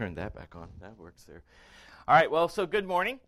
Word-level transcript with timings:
turn 0.00 0.14
that 0.14 0.34
back 0.34 0.56
on. 0.56 0.66
That 0.80 0.96
works 0.98 1.24
there. 1.24 1.42
All 2.08 2.14
right, 2.14 2.30
well, 2.30 2.48
so 2.48 2.64
good 2.64 2.86
morning. 2.86 3.20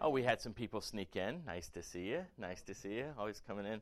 Oh, 0.00 0.10
we 0.10 0.24
had 0.24 0.40
some 0.40 0.52
people 0.52 0.80
sneak 0.80 1.14
in. 1.14 1.40
Nice 1.46 1.68
to 1.68 1.84
see 1.84 2.08
you. 2.08 2.24
Nice 2.36 2.62
to 2.62 2.74
see 2.74 2.94
you. 2.94 3.04
Always 3.16 3.40
coming 3.46 3.66
in, 3.66 3.80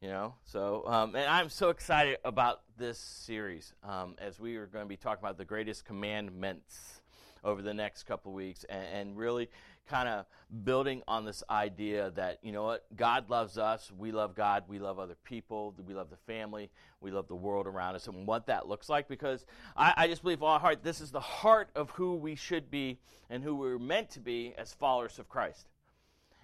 you 0.00 0.08
know. 0.08 0.32
So, 0.44 0.84
um, 0.86 1.14
and 1.14 1.26
I'm 1.26 1.50
so 1.50 1.68
excited 1.68 2.16
about 2.24 2.62
this 2.78 2.98
series 2.98 3.74
um, 3.84 4.14
as 4.16 4.40
we 4.40 4.56
are 4.56 4.64
going 4.64 4.86
to 4.86 4.88
be 4.88 4.96
talking 4.96 5.22
about 5.22 5.36
the 5.36 5.44
greatest 5.44 5.84
commandments 5.84 7.02
over 7.44 7.60
the 7.60 7.74
next 7.74 8.04
couple 8.04 8.32
weeks 8.32 8.64
and, 8.70 8.86
and 8.94 9.16
really 9.18 9.50
kind 9.88 10.08
of 10.08 10.26
building 10.64 11.02
on 11.08 11.24
this 11.24 11.42
idea 11.50 12.10
that, 12.16 12.38
you 12.42 12.52
know 12.52 12.64
what, 12.64 12.84
God 12.96 13.30
loves 13.30 13.58
us, 13.58 13.90
we 13.96 14.12
love 14.12 14.34
God, 14.34 14.64
we 14.68 14.78
love 14.78 14.98
other 14.98 15.16
people, 15.24 15.74
we 15.86 15.94
love 15.94 16.10
the 16.10 16.16
family, 16.16 16.70
we 17.00 17.10
love 17.10 17.28
the 17.28 17.34
world 17.34 17.66
around 17.66 17.94
us, 17.94 18.06
and 18.06 18.26
what 18.26 18.46
that 18.46 18.68
looks 18.68 18.88
like 18.88 19.08
because 19.08 19.44
I, 19.76 19.94
I 19.96 20.06
just 20.08 20.22
believe 20.22 20.42
all 20.42 20.58
heart 20.58 20.82
this 20.82 21.00
is 21.00 21.10
the 21.10 21.20
heart 21.20 21.70
of 21.74 21.90
who 21.90 22.16
we 22.16 22.34
should 22.34 22.70
be 22.70 22.98
and 23.30 23.42
who 23.42 23.54
we're 23.56 23.78
meant 23.78 24.10
to 24.10 24.20
be 24.20 24.54
as 24.56 24.72
followers 24.72 25.18
of 25.18 25.28
Christ. 25.28 25.66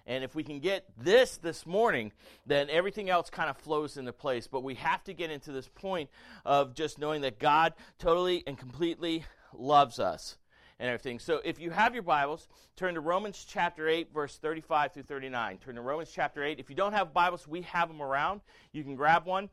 And 0.07 0.23
if 0.23 0.33
we 0.33 0.43
can 0.43 0.59
get 0.59 0.85
this 0.97 1.37
this 1.37 1.67
morning, 1.67 2.11
then 2.47 2.67
everything 2.71 3.11
else 3.11 3.29
kind 3.29 3.47
of 3.47 3.57
flows 3.57 3.95
into 3.95 4.11
place. 4.11 4.47
But 4.47 4.63
we 4.63 4.73
have 4.73 5.03
to 5.03 5.13
get 5.13 5.29
into 5.29 5.51
this 5.51 5.67
point 5.67 6.09
of 6.45 6.73
just 6.73 6.97
knowing 6.97 7.21
that 7.21 7.37
God 7.37 7.73
totally 7.99 8.43
and 8.47 8.57
completely 8.57 9.23
loves 9.53 9.99
us 9.99 10.37
and 10.79 10.89
everything. 10.89 11.19
So 11.19 11.41
if 11.43 11.59
you 11.59 11.71
have 11.71 11.93
your 11.93 12.03
Bibles, 12.03 12.47
turn 12.75 12.93
to 12.93 13.01
Romans 13.01 13.45
chapter 13.47 13.87
8, 13.87 14.13
verse 14.13 14.37
35 14.37 14.93
through 14.93 15.03
39. 15.03 15.57
Turn 15.57 15.75
to 15.75 15.81
Romans 15.81 16.11
chapter 16.13 16.43
8. 16.43 16.59
If 16.59 16.69
you 16.69 16.75
don't 16.75 16.93
have 16.93 17.13
Bibles, 17.13 17.47
we 17.47 17.61
have 17.63 17.89
them 17.89 18.01
around. 18.01 18.41
You 18.71 18.83
can 18.83 18.95
grab 18.95 19.25
one. 19.25 19.49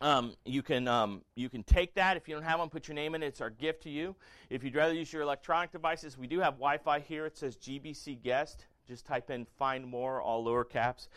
Um, 0.00 0.34
you 0.44 0.62
can 0.62 0.88
um, 0.88 1.22
you 1.36 1.48
can 1.48 1.62
take 1.62 1.94
that 1.94 2.18
if 2.18 2.28
you 2.28 2.34
don't 2.34 2.44
have 2.44 2.58
one, 2.58 2.68
put 2.68 2.86
your 2.86 2.94
name 2.94 3.14
in 3.14 3.22
it. 3.22 3.28
It's 3.28 3.40
our 3.40 3.48
gift 3.48 3.82
to 3.84 3.90
you. 3.90 4.14
If 4.50 4.62
you'd 4.62 4.74
rather 4.74 4.92
use 4.92 5.10
your 5.10 5.22
electronic 5.22 5.72
devices, 5.72 6.18
we 6.18 6.26
do 6.26 6.40
have 6.40 6.54
Wi-Fi 6.54 7.00
here. 7.00 7.24
It 7.24 7.38
says 7.38 7.56
GBC 7.56 8.22
guest. 8.22 8.66
Just 8.86 9.06
type 9.06 9.30
in 9.30 9.46
find 9.58 9.86
more, 9.86 10.20
all 10.20 10.44
lower 10.44 10.64
caps, 10.64 11.08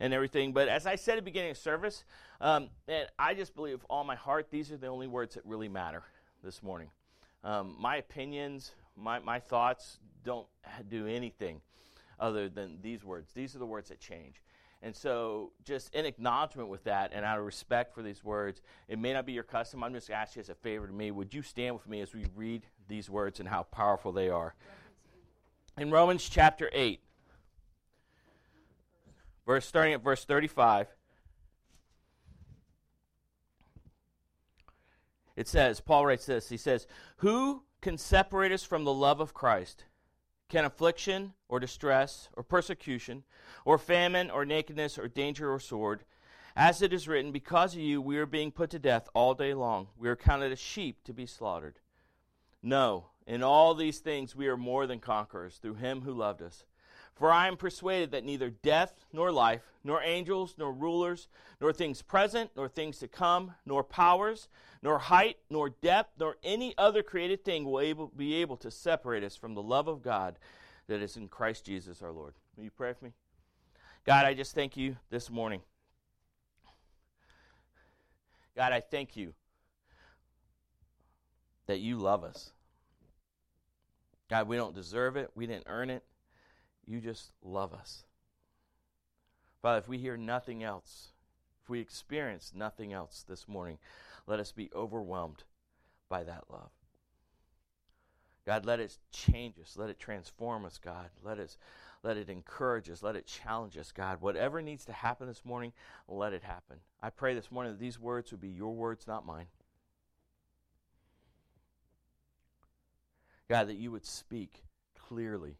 and 0.00 0.12
everything. 0.12 0.52
But 0.52 0.68
as 0.68 0.86
I 0.86 0.96
said 0.96 1.12
at 1.12 1.16
the 1.16 1.22
beginning 1.22 1.50
of 1.52 1.58
service, 1.58 2.04
um, 2.40 2.70
and 2.88 3.06
I 3.18 3.34
just 3.34 3.54
believe 3.54 3.84
all 3.88 4.02
my 4.02 4.16
heart, 4.16 4.48
these 4.50 4.72
are 4.72 4.76
the 4.76 4.88
only 4.88 5.06
words 5.06 5.34
that 5.34 5.44
really 5.46 5.68
matter 5.68 6.02
this 6.42 6.62
morning. 6.62 6.88
Um, 7.44 7.76
my 7.78 7.96
opinions, 7.96 8.72
my, 8.96 9.18
my 9.18 9.38
thoughts 9.38 9.98
don't 10.24 10.46
do 10.88 11.06
anything 11.06 11.60
other 12.18 12.48
than 12.48 12.78
these 12.82 13.04
words. 13.04 13.32
These 13.32 13.56
are 13.56 13.58
the 13.58 13.66
words 13.66 13.88
that 13.88 14.00
change. 14.00 14.42
And 14.84 14.96
so, 14.96 15.52
just 15.64 15.94
in 15.94 16.06
acknowledgement 16.06 16.68
with 16.68 16.84
that 16.84 17.12
and 17.14 17.24
out 17.24 17.38
of 17.38 17.44
respect 17.44 17.94
for 17.94 18.02
these 18.02 18.24
words, 18.24 18.60
it 18.88 18.98
may 18.98 19.12
not 19.12 19.24
be 19.26 19.32
your 19.32 19.44
custom. 19.44 19.84
I'm 19.84 19.92
just 19.92 20.10
asking 20.10 20.40
as 20.40 20.48
a 20.48 20.56
favor 20.56 20.88
to 20.88 20.92
me. 20.92 21.12
Would 21.12 21.32
you 21.32 21.42
stand 21.42 21.76
with 21.76 21.88
me 21.88 22.00
as 22.00 22.12
we 22.12 22.26
read 22.34 22.66
these 22.88 23.08
words 23.08 23.38
and 23.38 23.48
how 23.48 23.62
powerful 23.62 24.10
they 24.10 24.28
are? 24.28 24.54
In 25.78 25.92
Romans 25.92 26.28
chapter 26.28 26.68
8, 26.72 27.00
verse 29.46 29.64
starting 29.64 29.94
at 29.94 30.02
verse 30.02 30.24
35, 30.24 30.88
it 35.36 35.46
says, 35.46 35.80
Paul 35.80 36.06
writes 36.06 36.26
this. 36.26 36.48
He 36.48 36.56
says, 36.56 36.88
Who 37.18 37.62
can 37.82 37.98
separate 37.98 38.52
us 38.52 38.62
from 38.62 38.84
the 38.84 38.92
love 38.92 39.20
of 39.20 39.34
Christ? 39.34 39.84
Can 40.48 40.64
affliction 40.64 41.34
or 41.48 41.60
distress 41.60 42.28
or 42.34 42.42
persecution 42.42 43.24
or 43.64 43.76
famine 43.76 44.30
or 44.30 44.46
nakedness 44.46 44.98
or 44.98 45.08
danger 45.08 45.52
or 45.52 45.58
sword? 45.58 46.04
As 46.54 46.80
it 46.80 46.92
is 46.92 47.08
written, 47.08 47.32
because 47.32 47.74
of 47.74 47.80
you 47.80 48.00
we 48.00 48.18
are 48.18 48.26
being 48.26 48.52
put 48.52 48.70
to 48.70 48.78
death 48.78 49.08
all 49.14 49.34
day 49.34 49.52
long. 49.52 49.88
We 49.98 50.08
are 50.08 50.16
counted 50.16 50.52
as 50.52 50.58
sheep 50.58 51.02
to 51.04 51.12
be 51.12 51.26
slaughtered. 51.26 51.80
No, 52.62 53.06
in 53.26 53.42
all 53.42 53.74
these 53.74 53.98
things 53.98 54.36
we 54.36 54.46
are 54.46 54.56
more 54.56 54.86
than 54.86 55.00
conquerors 55.00 55.56
through 55.56 55.74
him 55.74 56.02
who 56.02 56.12
loved 56.12 56.42
us. 56.42 56.64
For 57.14 57.30
I 57.30 57.46
am 57.46 57.56
persuaded 57.56 58.10
that 58.10 58.24
neither 58.24 58.50
death, 58.50 58.94
nor 59.12 59.30
life, 59.30 59.62
nor 59.84 60.02
angels, 60.02 60.54
nor 60.58 60.72
rulers, 60.72 61.28
nor 61.60 61.72
things 61.72 62.02
present, 62.02 62.50
nor 62.56 62.68
things 62.68 62.98
to 62.98 63.08
come, 63.08 63.54
nor 63.66 63.84
powers, 63.84 64.48
nor 64.82 64.98
height, 64.98 65.36
nor 65.50 65.68
depth, 65.68 66.18
nor 66.18 66.36
any 66.42 66.74
other 66.78 67.02
created 67.02 67.44
thing 67.44 67.64
will 67.64 67.80
able, 67.80 68.08
be 68.08 68.34
able 68.34 68.56
to 68.56 68.70
separate 68.70 69.22
us 69.22 69.36
from 69.36 69.54
the 69.54 69.62
love 69.62 69.88
of 69.88 70.02
God 70.02 70.38
that 70.88 71.00
is 71.00 71.16
in 71.16 71.28
Christ 71.28 71.66
Jesus 71.66 72.02
our 72.02 72.12
Lord. 72.12 72.34
Will 72.56 72.64
you 72.64 72.70
pray 72.70 72.92
for 72.92 73.04
me? 73.04 73.12
God, 74.04 74.24
I 74.24 74.34
just 74.34 74.54
thank 74.54 74.76
you 74.76 74.96
this 75.10 75.30
morning. 75.30 75.60
God, 78.56 78.72
I 78.72 78.80
thank 78.80 79.16
you 79.16 79.34
that 81.66 81.78
you 81.78 81.98
love 81.98 82.24
us. 82.24 82.52
God, 84.28 84.48
we 84.48 84.56
don't 84.56 84.74
deserve 84.74 85.16
it, 85.16 85.30
we 85.34 85.46
didn't 85.46 85.66
earn 85.66 85.90
it. 85.90 86.02
You 86.92 87.00
just 87.00 87.32
love 87.42 87.72
us. 87.72 88.04
Father, 89.62 89.78
if 89.78 89.88
we 89.88 89.96
hear 89.96 90.18
nothing 90.18 90.62
else, 90.62 91.12
if 91.62 91.70
we 91.70 91.80
experience 91.80 92.52
nothing 92.54 92.92
else 92.92 93.24
this 93.26 93.48
morning, 93.48 93.78
let 94.26 94.38
us 94.38 94.52
be 94.52 94.68
overwhelmed 94.76 95.44
by 96.10 96.22
that 96.24 96.44
love. 96.50 96.68
God, 98.44 98.66
let 98.66 98.78
it 98.78 98.98
change 99.10 99.54
us. 99.58 99.78
Let 99.78 99.88
it 99.88 99.98
transform 99.98 100.66
us, 100.66 100.76
God. 100.76 101.08
Let 101.24 101.38
us 101.38 101.56
let 102.02 102.18
it 102.18 102.28
encourage 102.28 102.90
us. 102.90 103.02
Let 103.02 103.16
it 103.16 103.24
challenge 103.24 103.78
us, 103.78 103.90
God. 103.90 104.20
Whatever 104.20 104.60
needs 104.60 104.84
to 104.84 104.92
happen 104.92 105.28
this 105.28 105.46
morning, 105.46 105.72
let 106.08 106.34
it 106.34 106.42
happen. 106.42 106.76
I 107.00 107.08
pray 107.08 107.32
this 107.32 107.50
morning 107.50 107.72
that 107.72 107.80
these 107.80 107.98
words 107.98 108.32
would 108.32 108.40
be 108.42 108.50
your 108.50 108.74
words, 108.74 109.06
not 109.06 109.24
mine. 109.24 109.46
God, 113.48 113.68
that 113.68 113.78
you 113.78 113.90
would 113.90 114.04
speak 114.04 114.64
clearly 114.94 115.56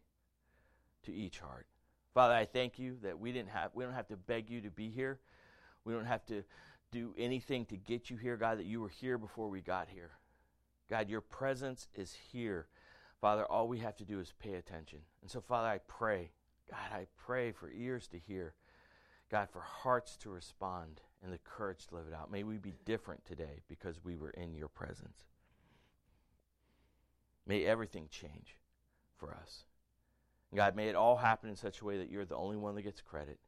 to 1.02 1.12
each 1.12 1.40
heart. 1.40 1.66
Father, 2.14 2.34
I 2.34 2.44
thank 2.44 2.78
you 2.78 2.96
that 3.02 3.18
we 3.18 3.32
didn't 3.32 3.50
have 3.50 3.70
we 3.74 3.84
don't 3.84 3.94
have 3.94 4.08
to 4.08 4.16
beg 4.16 4.50
you 4.50 4.60
to 4.60 4.70
be 4.70 4.90
here. 4.90 5.18
We 5.84 5.92
don't 5.92 6.04
have 6.04 6.24
to 6.26 6.44
do 6.90 7.14
anything 7.18 7.64
to 7.66 7.76
get 7.76 8.10
you 8.10 8.16
here, 8.16 8.36
God, 8.36 8.58
that 8.58 8.66
you 8.66 8.80
were 8.80 8.88
here 8.88 9.18
before 9.18 9.48
we 9.48 9.60
got 9.60 9.88
here. 9.88 10.10
God, 10.90 11.08
your 11.08 11.22
presence 11.22 11.88
is 11.94 12.14
here. 12.32 12.66
Father, 13.20 13.44
all 13.46 13.66
we 13.66 13.78
have 13.78 13.96
to 13.96 14.04
do 14.04 14.20
is 14.20 14.34
pay 14.38 14.54
attention. 14.54 14.98
And 15.22 15.30
so, 15.30 15.40
Father, 15.40 15.68
I 15.68 15.78
pray, 15.88 16.30
God, 16.70 16.92
I 16.92 17.06
pray 17.16 17.52
for 17.52 17.70
ears 17.70 18.08
to 18.08 18.18
hear, 18.18 18.54
God, 19.30 19.48
for 19.50 19.60
hearts 19.60 20.16
to 20.18 20.30
respond 20.30 21.00
and 21.22 21.32
the 21.32 21.38
courage 21.38 21.86
to 21.86 21.94
live 21.94 22.06
it 22.08 22.14
out. 22.14 22.30
May 22.30 22.42
we 22.42 22.58
be 22.58 22.74
different 22.84 23.24
today 23.24 23.62
because 23.68 24.04
we 24.04 24.16
were 24.16 24.30
in 24.30 24.54
your 24.54 24.68
presence. 24.68 25.24
May 27.46 27.64
everything 27.64 28.08
change 28.10 28.58
for 29.16 29.32
us. 29.32 29.64
God, 30.54 30.76
may 30.76 30.88
it 30.88 30.94
all 30.94 31.16
happen 31.16 31.48
in 31.48 31.56
such 31.56 31.80
a 31.80 31.84
way 31.84 31.98
that 31.98 32.10
you're 32.10 32.26
the 32.26 32.36
only 32.36 32.56
one 32.56 32.74
that 32.74 32.82
gets 32.82 33.00
credit. 33.00 33.38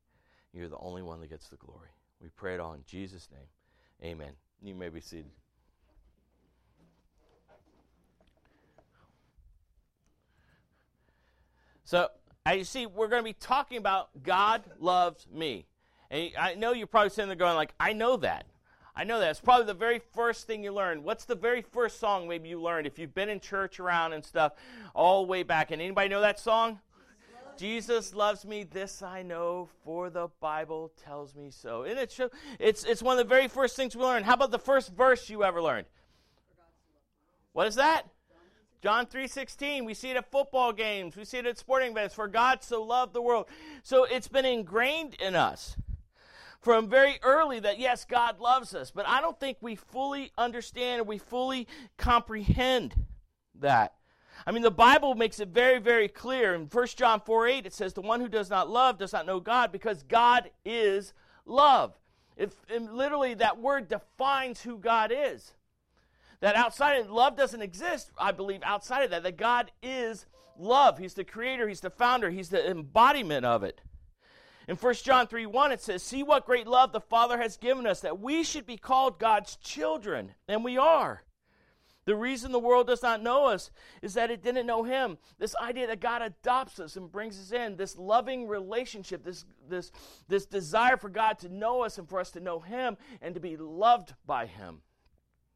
You're 0.52 0.68
the 0.68 0.78
only 0.78 1.02
one 1.02 1.20
that 1.20 1.28
gets 1.28 1.48
the 1.48 1.56
glory. 1.56 1.90
We 2.22 2.28
pray 2.28 2.54
it 2.54 2.60
all 2.60 2.72
in 2.72 2.82
Jesus' 2.86 3.28
name. 3.30 4.10
Amen. 4.10 4.32
You 4.62 4.74
may 4.74 4.88
be 4.88 5.00
seated. 5.00 5.30
So, 11.84 12.08
as 12.46 12.56
you 12.56 12.64
see, 12.64 12.86
we're 12.86 13.08
going 13.08 13.20
to 13.20 13.24
be 13.24 13.34
talking 13.34 13.76
about 13.76 14.08
God 14.22 14.62
loves 14.78 15.26
me. 15.30 15.66
And 16.10 16.30
I 16.38 16.54
know 16.54 16.72
you're 16.72 16.86
probably 16.86 17.10
sitting 17.10 17.28
there 17.28 17.36
going, 17.36 17.56
like, 17.56 17.74
I 17.78 17.92
know 17.92 18.16
that. 18.18 18.46
I 18.96 19.04
know 19.04 19.18
that. 19.18 19.30
It's 19.30 19.40
probably 19.40 19.66
the 19.66 19.74
very 19.74 20.00
first 20.14 20.46
thing 20.46 20.62
you 20.62 20.72
learned. 20.72 21.04
What's 21.04 21.24
the 21.24 21.34
very 21.34 21.62
first 21.62 21.98
song 21.98 22.28
maybe 22.28 22.48
you 22.48 22.62
learned 22.62 22.86
if 22.86 22.98
you've 22.98 23.14
been 23.14 23.28
in 23.28 23.40
church 23.40 23.80
around 23.80 24.12
and 24.12 24.24
stuff 24.24 24.52
all 24.94 25.24
the 25.24 25.28
way 25.28 25.42
back? 25.42 25.72
And 25.72 25.82
anybody 25.82 26.08
know 26.08 26.20
that 26.20 26.38
song? 26.38 26.80
Jesus 27.56 28.14
loves 28.14 28.44
me, 28.44 28.64
this 28.64 29.02
I 29.02 29.22
know, 29.22 29.68
for 29.84 30.10
the 30.10 30.28
Bible 30.40 30.92
tells 31.04 31.34
me 31.34 31.50
so. 31.50 31.82
And 31.82 31.98
it's, 31.98 32.20
it's, 32.58 33.02
one 33.02 33.18
of 33.18 33.24
the 33.24 33.28
very 33.28 33.48
first 33.48 33.76
things 33.76 33.96
we 33.96 34.02
learn. 34.02 34.24
How 34.24 34.34
about 34.34 34.50
the 34.50 34.58
first 34.58 34.92
verse 34.92 35.30
you 35.30 35.44
ever 35.44 35.62
learned? 35.62 35.86
What 37.52 37.66
is 37.66 37.76
that? 37.76 38.08
John 38.82 39.06
3:16. 39.06 39.86
We 39.86 39.94
see 39.94 40.10
it 40.10 40.16
at 40.18 40.30
football 40.30 40.70
games. 40.70 41.16
We 41.16 41.24
see 41.24 41.38
it 41.38 41.46
at 41.46 41.56
sporting 41.56 41.92
events. 41.92 42.14
For 42.14 42.28
God 42.28 42.62
so 42.62 42.82
loved 42.82 43.14
the 43.14 43.22
world. 43.22 43.46
So 43.82 44.04
it's 44.04 44.28
been 44.28 44.44
ingrained 44.44 45.14
in 45.14 45.34
us 45.34 45.76
from 46.60 46.90
very 46.90 47.18
early 47.22 47.60
that 47.60 47.78
yes, 47.78 48.04
God 48.04 48.40
loves 48.40 48.74
us. 48.74 48.90
But 48.90 49.06
I 49.08 49.22
don't 49.22 49.40
think 49.40 49.56
we 49.62 49.74
fully 49.74 50.32
understand 50.36 51.00
or 51.00 51.04
we 51.04 51.16
fully 51.16 51.66
comprehend 51.96 52.94
that. 53.60 53.94
I 54.46 54.52
mean, 54.52 54.62
the 54.62 54.70
Bible 54.70 55.14
makes 55.14 55.40
it 55.40 55.48
very, 55.48 55.78
very 55.78 56.08
clear. 56.08 56.54
In 56.54 56.66
1 56.66 56.86
John 56.96 57.20
4 57.20 57.48
8, 57.48 57.66
it 57.66 57.72
says, 57.72 57.94
The 57.94 58.02
one 58.02 58.20
who 58.20 58.28
does 58.28 58.50
not 58.50 58.68
love 58.68 58.98
does 58.98 59.12
not 59.12 59.26
know 59.26 59.40
God 59.40 59.72
because 59.72 60.02
God 60.02 60.50
is 60.64 61.14
love. 61.46 61.94
If, 62.36 62.52
literally, 62.68 63.34
that 63.34 63.58
word 63.58 63.88
defines 63.88 64.60
who 64.60 64.78
God 64.78 65.12
is. 65.14 65.54
That 66.40 66.56
outside 66.56 66.96
of 66.96 67.10
love 67.10 67.36
doesn't 67.36 67.62
exist, 67.62 68.10
I 68.18 68.32
believe, 68.32 68.60
outside 68.64 69.04
of 69.04 69.10
that, 69.10 69.22
that 69.22 69.38
God 69.38 69.70
is 69.82 70.26
love. 70.58 70.98
He's 70.98 71.14
the 71.14 71.24
creator, 71.24 71.68
He's 71.68 71.80
the 71.80 71.90
founder, 71.90 72.30
He's 72.30 72.50
the 72.50 72.70
embodiment 72.70 73.46
of 73.46 73.62
it. 73.62 73.80
In 74.66 74.76
1 74.76 74.94
John 74.94 75.26
3 75.26 75.46
1, 75.46 75.72
it 75.72 75.80
says, 75.80 76.02
See 76.02 76.22
what 76.22 76.46
great 76.46 76.66
love 76.66 76.92
the 76.92 77.00
Father 77.00 77.38
has 77.38 77.56
given 77.56 77.86
us, 77.86 78.00
that 78.00 78.20
we 78.20 78.42
should 78.42 78.66
be 78.66 78.76
called 78.76 79.18
God's 79.18 79.56
children. 79.56 80.32
And 80.48 80.64
we 80.64 80.76
are. 80.76 81.22
The 82.04 82.14
reason 82.14 82.52
the 82.52 82.58
world 82.58 82.86
does 82.86 83.02
not 83.02 83.22
know 83.22 83.46
us 83.46 83.70
is 84.02 84.14
that 84.14 84.30
it 84.30 84.42
didn't 84.42 84.66
know 84.66 84.82
him. 84.82 85.16
This 85.38 85.56
idea 85.56 85.86
that 85.86 86.00
God 86.00 86.20
adopts 86.20 86.78
us 86.78 86.96
and 86.96 87.10
brings 87.10 87.38
us 87.40 87.50
in, 87.50 87.76
this 87.76 87.96
loving 87.96 88.46
relationship, 88.46 89.24
this, 89.24 89.46
this, 89.68 89.90
this 90.28 90.44
desire 90.44 90.98
for 90.98 91.08
God 91.08 91.38
to 91.38 91.48
know 91.48 91.82
us 91.82 91.96
and 91.96 92.08
for 92.08 92.20
us 92.20 92.30
to 92.32 92.40
know 92.40 92.60
him 92.60 92.98
and 93.22 93.34
to 93.34 93.40
be 93.40 93.56
loved 93.56 94.14
by 94.26 94.44
him. 94.46 94.82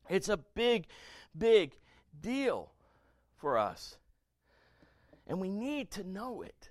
It's 0.09 0.31
a 0.31 0.39
big, 0.39 0.87
big 1.37 1.77
deal 2.19 2.73
for 3.37 3.59
us. 3.59 3.99
And 5.27 5.41
we 5.41 5.51
need 5.51 5.91
to 5.93 6.05
know 6.05 6.41
it. 6.41 6.71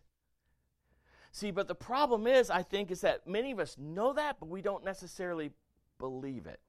See, 1.32 1.52
but 1.52 1.68
the 1.68 1.76
problem 1.76 2.26
is, 2.26 2.50
I 2.50 2.64
think, 2.64 2.90
is 2.90 3.02
that 3.02 3.28
many 3.28 3.52
of 3.52 3.60
us 3.60 3.78
know 3.78 4.14
that, 4.14 4.38
but 4.40 4.50
we 4.50 4.64
don't 4.64 4.84
necessarily 4.84 5.52
believe 6.00 6.48
it. 6.48 6.60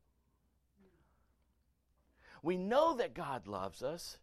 We 2.43 2.56
know 2.56 2.96
that 2.96 3.14
God 3.14 3.46
loves 3.46 3.82
us, 3.82 4.19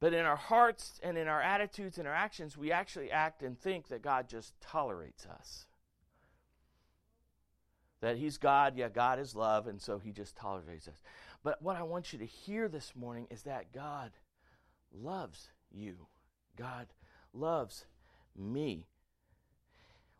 but 0.00 0.12
in 0.12 0.24
our 0.24 0.36
hearts 0.36 1.00
and 1.02 1.16
in 1.16 1.28
our 1.28 1.40
attitudes 1.40 1.98
and 1.98 2.06
our 2.06 2.14
actions, 2.14 2.56
we 2.56 2.72
actually 2.72 3.10
act 3.10 3.42
and 3.42 3.58
think 3.58 3.88
that 3.88 4.02
God 4.02 4.28
just 4.28 4.52
tolerates 4.60 5.26
us. 5.26 5.66
That 8.00 8.16
He's 8.16 8.36
God, 8.36 8.76
yeah, 8.76 8.88
God 8.88 9.18
is 9.18 9.34
love, 9.34 9.66
and 9.66 9.80
so 9.80 9.98
He 9.98 10.12
just 10.12 10.36
tolerates 10.36 10.88
us. 10.88 11.00
But 11.42 11.62
what 11.62 11.76
I 11.76 11.82
want 11.82 12.12
you 12.12 12.18
to 12.18 12.26
hear 12.26 12.68
this 12.68 12.92
morning 12.94 13.26
is 13.30 13.42
that 13.42 13.72
God 13.72 14.12
loves 14.92 15.48
you. 15.70 16.06
God 16.56 16.88
loves 17.32 17.86
me. 18.36 18.86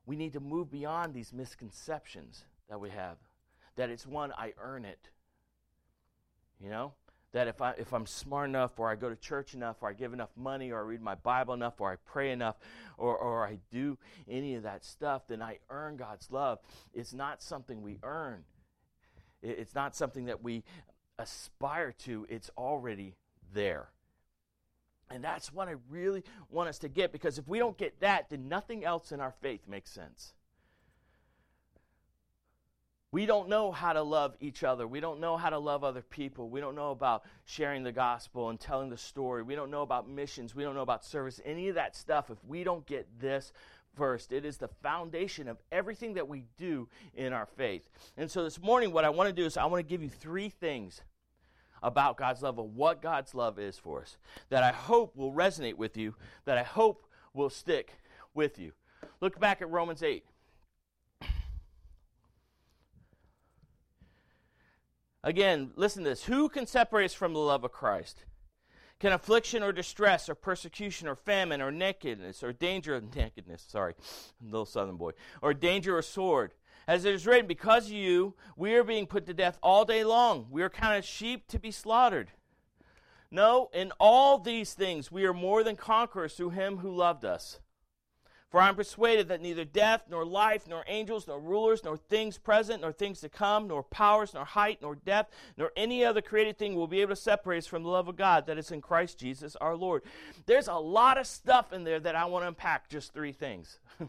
We 0.07 0.17
need 0.17 0.33
to 0.35 0.41
move 0.41 0.71
beyond 0.71 1.15
these 1.15 1.33
misconceptions 1.33 2.45
that 2.69 2.81
we 2.81 2.91
have. 2.91 3.19
That 3.77 3.91
it's 3.91 4.07
one, 4.07 4.33
I 4.37 4.53
earn 4.59 4.85
it. 4.85 5.11
You 6.65 6.71
know? 6.71 6.93
That 7.33 7.49
if, 7.49 7.61
I, 7.61 7.73
if 7.73 7.93
I'm 7.93 8.07
smart 8.07 8.49
enough, 8.49 8.79
or 8.79 8.89
I 8.89 8.95
go 8.95 9.11
to 9.11 9.17
church 9.17 9.55
enough, 9.55 9.83
or 9.83 9.89
I 9.89 9.93
give 9.93 10.13
enough 10.13 10.31
money, 10.37 10.71
or 10.71 10.79
I 10.79 10.83
read 10.83 11.03
my 11.03 11.17
Bible 11.17 11.53
enough, 11.53 11.81
or 11.81 11.93
I 11.93 11.97
pray 11.97 12.31
enough, 12.31 12.57
or, 12.97 13.17
or 13.17 13.45
I 13.45 13.59
do 13.73 13.99
any 14.29 14.55
of 14.55 14.63
that 14.63 14.85
stuff, 14.85 15.27
then 15.27 15.43
I 15.43 15.59
earn 15.69 15.97
God's 15.97 16.31
love. 16.31 16.61
It's 16.95 17.13
not 17.13 17.43
something 17.43 17.83
we 17.83 17.99
earn, 18.05 18.45
it's 19.43 19.75
not 19.75 19.97
something 19.97 20.27
that 20.27 20.45
we 20.45 20.63
aspire 21.19 21.93
to, 22.05 22.25
it's 22.29 22.51
already 22.57 23.17
there. 23.53 23.89
And 25.11 25.23
that's 25.23 25.53
what 25.53 25.69
I 25.69 25.75
really 25.91 26.23
want 26.51 26.69
us 26.69 26.79
to 26.79 26.89
get 26.89 27.13
because 27.13 27.37
if 27.39 27.47
we 27.47 27.59
don't 27.59 27.77
get 27.77 28.01
that, 28.01 28.31
then 28.31 28.49
nothing 28.49 28.85
else 28.85 29.13
in 29.13 29.21
our 29.21 29.35
faith 29.43 29.69
makes 29.69 29.91
sense. 29.91 30.35
We 33.15 33.27
don't 33.27 33.49
know 33.49 33.71
how 33.71 33.93
to 33.93 34.03
love 34.03 34.35
each 34.41 34.65
other. 34.65 34.89
We 34.89 34.99
don't 34.99 35.21
know 35.21 35.37
how 35.37 35.49
to 35.51 35.59
love 35.61 35.85
other 35.85 36.03
people. 36.03 36.49
We 36.49 36.61
don't 36.61 36.75
know 36.75 36.91
about 36.91 37.23
sharing 37.45 37.85
the 37.85 37.93
gospel 37.93 38.49
and 38.51 38.59
telling 38.59 38.91
the 38.91 38.97
story. 38.97 39.45
We 39.45 39.55
don't 39.55 39.71
know 39.71 39.83
about 39.83 40.09
missions. 40.09 40.57
We 40.57 40.65
don't 40.65 40.75
know 40.75 40.83
about 40.83 41.05
service. 41.05 41.41
Any 41.45 41.69
of 41.69 41.77
that 41.77 41.95
stuff, 41.95 42.29
if 42.29 42.45
we 42.45 42.65
don't 42.65 42.85
get 42.87 43.07
this 43.21 43.53
first, 43.95 44.33
it 44.33 44.45
is 44.45 44.57
the 44.57 44.67
foundation 44.83 45.47
of 45.47 45.59
everything 45.71 46.15
that 46.15 46.27
we 46.27 46.47
do 46.57 46.89
in 47.15 47.33
our 47.33 47.47
faith. 47.47 47.89
And 48.17 48.29
so 48.29 48.43
this 48.43 48.61
morning, 48.61 48.91
what 48.91 49.05
I 49.05 49.11
want 49.11 49.29
to 49.29 49.33
do 49.33 49.47
is 49.47 49.57
I 49.57 49.67
want 49.67 49.79
to 49.79 49.89
give 49.89 50.03
you 50.03 50.11
three 50.11 50.49
things 50.49 51.01
about 51.85 52.17
God's 52.17 52.43
love, 52.43 52.59
of 52.59 52.75
what 52.75 53.01
God's 53.01 53.33
love 53.33 53.61
is 53.61 53.79
for 53.79 54.01
us, 54.01 54.17
that 54.49 54.65
I 54.65 54.73
hope 54.73 55.15
will 55.15 55.33
resonate 55.33 55.77
with 55.77 55.97
you, 55.97 56.17
that 56.47 56.59
I 56.59 56.65
hope 56.65 57.07
will 57.33 57.49
stick 57.49 57.93
with 58.35 58.59
you. 58.59 58.73
Look 59.21 59.39
back 59.39 59.63
at 59.63 59.71
Romans 59.71 60.03
8. 60.03 60.25
Again, 65.25 65.71
listen 65.75 66.05
to 66.05 66.11
this. 66.11 66.25
Who 66.25 66.51
can 66.51 66.67
separate 66.67 67.07
us 67.07 67.15
from 67.15 67.33
the 67.33 67.41
love 67.41 67.65
of 67.65 67.73
Christ? 67.73 68.27
Can 69.01 69.13
affliction 69.13 69.63
or 69.63 69.73
distress 69.73 70.29
or 70.29 70.35
persecution 70.35 71.09
or 71.09 71.17
famine 71.17 71.63
or 71.63 71.73
nakedness 71.73 72.43
or 72.43 72.53
danger 72.53 72.95
of 72.95 73.17
nakedness, 73.17 73.65
sorry, 73.67 73.95
little 74.43 74.67
southern 74.67 74.97
boy, 74.97 75.13
or 75.41 75.55
danger 75.55 75.97
or 75.97 76.03
sword? 76.03 76.53
As 76.87 77.07
it 77.07 77.15
is 77.15 77.27
written, 77.27 77.47
because 77.47 77.87
of 77.87 77.93
you, 77.93 78.35
we 78.55 78.75
are 78.75 78.85
being 78.85 79.07
put 79.07 79.25
to 79.27 79.35
death 79.35 79.59
all 79.63 79.87
day 79.87 80.05
long. 80.05 80.47
We 80.51 80.63
are 80.63 80.69
counted 80.69 81.07
sheep 81.07 81.49
to 81.49 81.59
be 81.59 81.71
slaughtered. 81.71 82.31
No, 83.31 83.71
in 83.73 83.93
all 83.99 84.39
these 84.39 84.75
things 84.75 85.11
we 85.11 85.25
are 85.25 85.33
more 85.33 85.65
than 85.65 85.75
conquerors 85.75 86.35
through 86.35 86.51
him 86.51 86.77
who 86.77 86.95
loved 86.95 87.25
us. 87.25 87.61
For 88.51 88.61
I 88.61 88.69
am 88.69 88.77
persuaded 88.77 89.29
that 89.29 89.41
neither 89.41 89.65
death, 89.65 90.05
nor 90.09 90.25
life, 90.25 90.69
nor 90.69 90.85
angels, 90.87 91.27
nor 91.27 91.41
rulers, 91.41 91.83
nor 91.83 91.97
things 91.97 92.39
present, 92.39 92.83
nor 92.83 92.93
things 92.93 93.21
to 93.21 93.29
come, 93.29 93.67
nor 93.67 93.83
powers, 93.83 94.33
nor 94.33 94.45
height, 94.45 94.79
nor 94.81 94.95
depth, 94.95 95.35
nor 95.57 95.73
any 95.77 96.05
other 96.05 96.23
created 96.23 96.57
thing 96.57 96.77
will 96.77 96.87
be 96.87 97.01
able 97.01 97.17
to 97.17 97.21
separate 97.21 97.59
us 97.59 97.67
from 97.67 97.83
the 97.83 97.89
love 97.89 98.07
of 98.07 98.17
God 98.17 98.47
that 98.47 98.57
is 98.57 98.71
in 98.71 98.81
Christ 98.81 99.19
Jesus 99.19 99.57
our 99.57 99.75
Lord. 99.75 100.03
There's 100.47 100.69
a 100.69 100.75
lot 100.75 101.19
of 101.19 101.27
stuff 101.27 101.73
in 101.73 101.83
there 101.83 101.99
that 101.99 102.15
I 102.15 102.27
want 102.27 102.45
to 102.45 102.49
unpack, 102.49 102.89
just 102.89 103.13
three 103.13 103.33
things. 103.33 103.81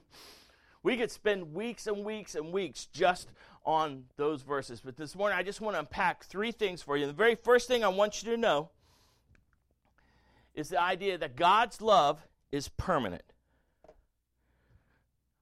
we 0.84 0.96
could 0.96 1.10
spend 1.10 1.56
weeks 1.56 1.88
and 1.88 2.06
weeks 2.06 2.36
and 2.36 2.54
weeks 2.54 2.86
just 2.86 3.30
on 3.66 4.04
those 4.16 4.44
verses, 4.44 4.80
but 4.80 4.96
this 4.96 5.16
morning 5.16 5.36
I 5.36 5.42
just 5.42 5.60
want 5.60 5.76
to 5.76 5.80
unpack 5.80 6.24
three 6.24 6.52
things 6.52 6.84
for 6.84 6.98
you. 6.98 7.08
The 7.08 7.14
very 7.14 7.34
first 7.34 7.68
thing 7.68 7.84
I 7.84 7.88
want 7.88 8.22
you 8.22 8.30
to 8.30 8.38
know 8.38 8.70
is 10.54 10.70
the 10.70 10.80
idea 10.80 11.18
that 11.18 11.36
God's 11.36 11.82
love 11.82 12.28
is 12.52 12.68
permanent. 12.70 13.24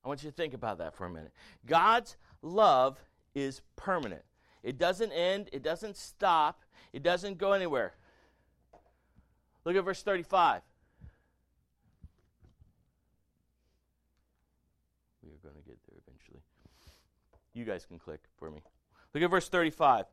I 0.03 0.07
want 0.07 0.23
you 0.23 0.29
to 0.29 0.35
think 0.35 0.53
about 0.53 0.79
that 0.79 0.95
for 0.95 1.05
a 1.05 1.09
minute. 1.09 1.31
God's 1.65 2.17
love 2.41 2.99
is 3.33 3.61
permanent. 3.75 4.23
It 4.61 4.77
doesn't 4.77 5.11
end, 5.11 5.49
it 5.51 5.63
doesn't 5.63 5.97
stop, 5.97 6.61
it 6.91 7.03
doesn't 7.03 7.37
go 7.37 7.53
anywhere. 7.53 7.93
Look 9.65 9.75
at 9.75 9.83
verse 9.83 10.03
35. 10.03 10.61
We 15.23 15.29
are 15.29 15.37
going 15.41 15.55
to 15.55 15.69
get 15.69 15.79
there 15.87 15.99
eventually. 16.05 16.41
You 17.53 17.65
guys 17.65 17.85
can 17.85 17.99
click 17.99 18.21
for 18.37 18.51
me. 18.51 18.61
Look 19.13 19.23
at 19.23 19.29
verse 19.29 19.47
35. 19.47 20.05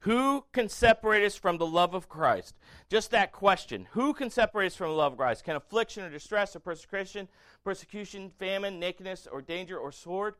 Who 0.00 0.44
can 0.52 0.68
separate 0.70 1.24
us 1.24 1.36
from 1.36 1.58
the 1.58 1.66
love 1.66 1.92
of 1.94 2.08
Christ? 2.08 2.54
Just 2.88 3.10
that 3.10 3.32
question. 3.32 3.86
Who 3.92 4.14
can 4.14 4.30
separate 4.30 4.68
us 4.68 4.76
from 4.76 4.88
the 4.88 4.96
love 4.96 5.12
of 5.12 5.18
Christ? 5.18 5.44
Can 5.44 5.56
affliction 5.56 6.04
or 6.04 6.10
distress 6.10 6.56
or 6.56 6.60
persecution, 6.60 7.28
persecution, 7.64 8.30
famine, 8.38 8.80
nakedness 8.80 9.28
or 9.30 9.42
danger 9.42 9.76
or 9.76 9.92
sword? 9.92 10.36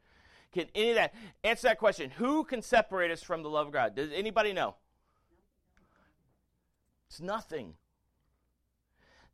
Can 0.52 0.66
any 0.74 0.90
of 0.90 0.96
that 0.96 1.14
answer 1.44 1.68
that 1.68 1.78
question? 1.78 2.10
Who 2.10 2.42
can 2.44 2.62
separate 2.62 3.10
us 3.10 3.22
from 3.22 3.42
the 3.42 3.50
love 3.50 3.66
of 3.66 3.72
God? 3.72 3.94
Does 3.94 4.10
anybody 4.12 4.52
know? 4.54 4.76
It's 7.08 7.20
nothing. 7.20 7.74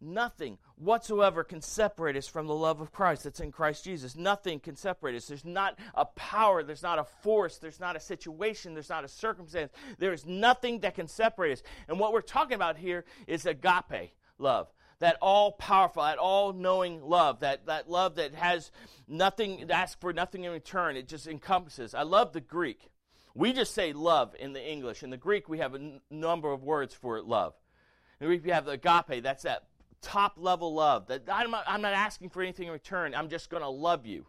Nothing 0.01 0.59
whatsoever 0.77 1.43
can 1.43 1.63
separate 1.63 2.17
us 2.17 2.29
from 2.29 2.47
the 2.47 2.55
love 2.55 2.83
of 2.83 2.93
Christ 2.93 3.25
that's 3.25 3.41
in 3.41 3.51
Christ 3.51 3.85
Jesus. 3.85 4.15
Nothing 4.15 4.61
can 4.61 4.77
separate 4.77 5.15
us. 5.15 5.27
There's 5.27 5.45
not 5.45 5.79
a 5.95 6.05
power, 6.05 6.63
there's 6.63 6.83
not 6.83 6.99
a 6.99 7.05
force, 7.05 7.57
there's 7.57 7.81
not 7.81 7.97
a 7.97 8.01
situation, 8.01 8.75
there's 8.75 8.91
not 8.91 9.05
a 9.05 9.09
circumstance. 9.09 9.73
There 9.99 10.13
is 10.13 10.27
nothing 10.27 10.81
that 10.81 10.97
can 10.97 11.09
separate 11.09 11.53
us. 11.53 11.63
And 11.89 11.99
what 11.99 12.13
we're 12.13 12.21
talking 12.21 12.55
about 12.55 12.77
here 12.77 13.07
is 13.27 13.47
agape 13.47 14.13
love. 14.39 14.69
That 14.99 15.17
all 15.23 15.53
powerful, 15.53 16.03
that 16.03 16.19
all 16.19 16.53
knowing 16.53 17.03
love, 17.03 17.41
that, 17.41 17.67
that 17.67 17.89
love 17.89 18.17
that 18.17 18.35
has 18.35 18.71
nothing, 19.09 19.71
asks 19.71 19.99
for 19.99 20.13
nothing 20.13 20.45
in 20.45 20.53
return. 20.53 20.97
It 20.97 21.09
just 21.09 21.27
encompasses. 21.27 21.95
I 21.95 22.03
love 22.03 22.33
the 22.33 22.41
Greek. 22.41 22.91
We 23.35 23.53
just 23.53 23.75
say 23.75 23.93
love 23.95 24.35
in 24.39 24.53
the 24.53 24.67
English. 24.67 25.03
In 25.03 25.11
the 25.11 25.17
Greek, 25.17 25.49
we 25.49 25.59
have 25.59 25.75
a 25.75 25.79
n- 25.79 26.01
number 26.11 26.53
of 26.53 26.65
words 26.65 26.95
for 26.95 27.21
love. 27.23 27.55
In 28.21 28.27
the 28.27 28.31
Greek, 28.31 28.45
we 28.45 28.51
have 28.51 28.65
the 28.65 28.73
agape, 28.73 29.23
that's 29.23 29.43
that 29.43 29.65
top 30.03 30.35
level 30.37 30.75
love. 30.75 31.07
That 31.09 31.23
I'm 31.31 31.51
not, 31.51 31.65
I'm 31.67 31.83
not 31.83 31.93
asking 31.93 32.31
for 32.31 32.43
anything 32.43 32.67
in 32.67 32.73
return. 32.73 33.15
I'm 33.15 33.29
just 33.29 33.51
going 33.51 33.63
to 33.63 33.69
love 33.69 34.07
you. 34.07 34.27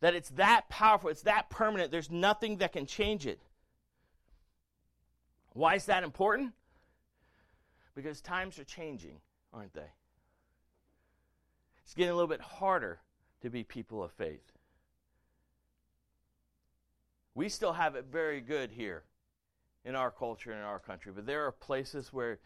That 0.00 0.14
it's 0.14 0.30
that 0.30 0.68
powerful, 0.68 1.10
it's 1.10 1.22
that 1.22 1.50
permanent. 1.50 1.90
There's 1.90 2.10
nothing 2.10 2.58
that 2.58 2.72
can 2.72 2.86
change 2.86 3.26
it. 3.26 3.40
Why 5.52 5.74
is 5.74 5.86
that 5.86 6.04
important? 6.04 6.52
Because 7.94 8.20
times 8.20 8.58
are 8.60 8.64
changing, 8.64 9.16
aren't 9.52 9.74
they? 9.74 9.90
It's 11.82 11.94
getting 11.94 12.10
a 12.10 12.14
little 12.14 12.28
bit 12.28 12.40
harder 12.40 13.00
to 13.42 13.50
be 13.50 13.64
people 13.64 14.04
of 14.04 14.12
faith. 14.12 14.52
We 17.34 17.48
still 17.48 17.72
have 17.72 17.96
it 17.96 18.04
very 18.10 18.40
good 18.40 18.70
here 18.70 19.04
in 19.84 19.94
our 19.94 20.10
culture 20.10 20.50
and 20.50 20.60
in 20.60 20.66
our 20.66 20.78
country, 20.78 21.12
but 21.14 21.26
there 21.26 21.46
are 21.46 21.52
places 21.52 22.12
where 22.12 22.38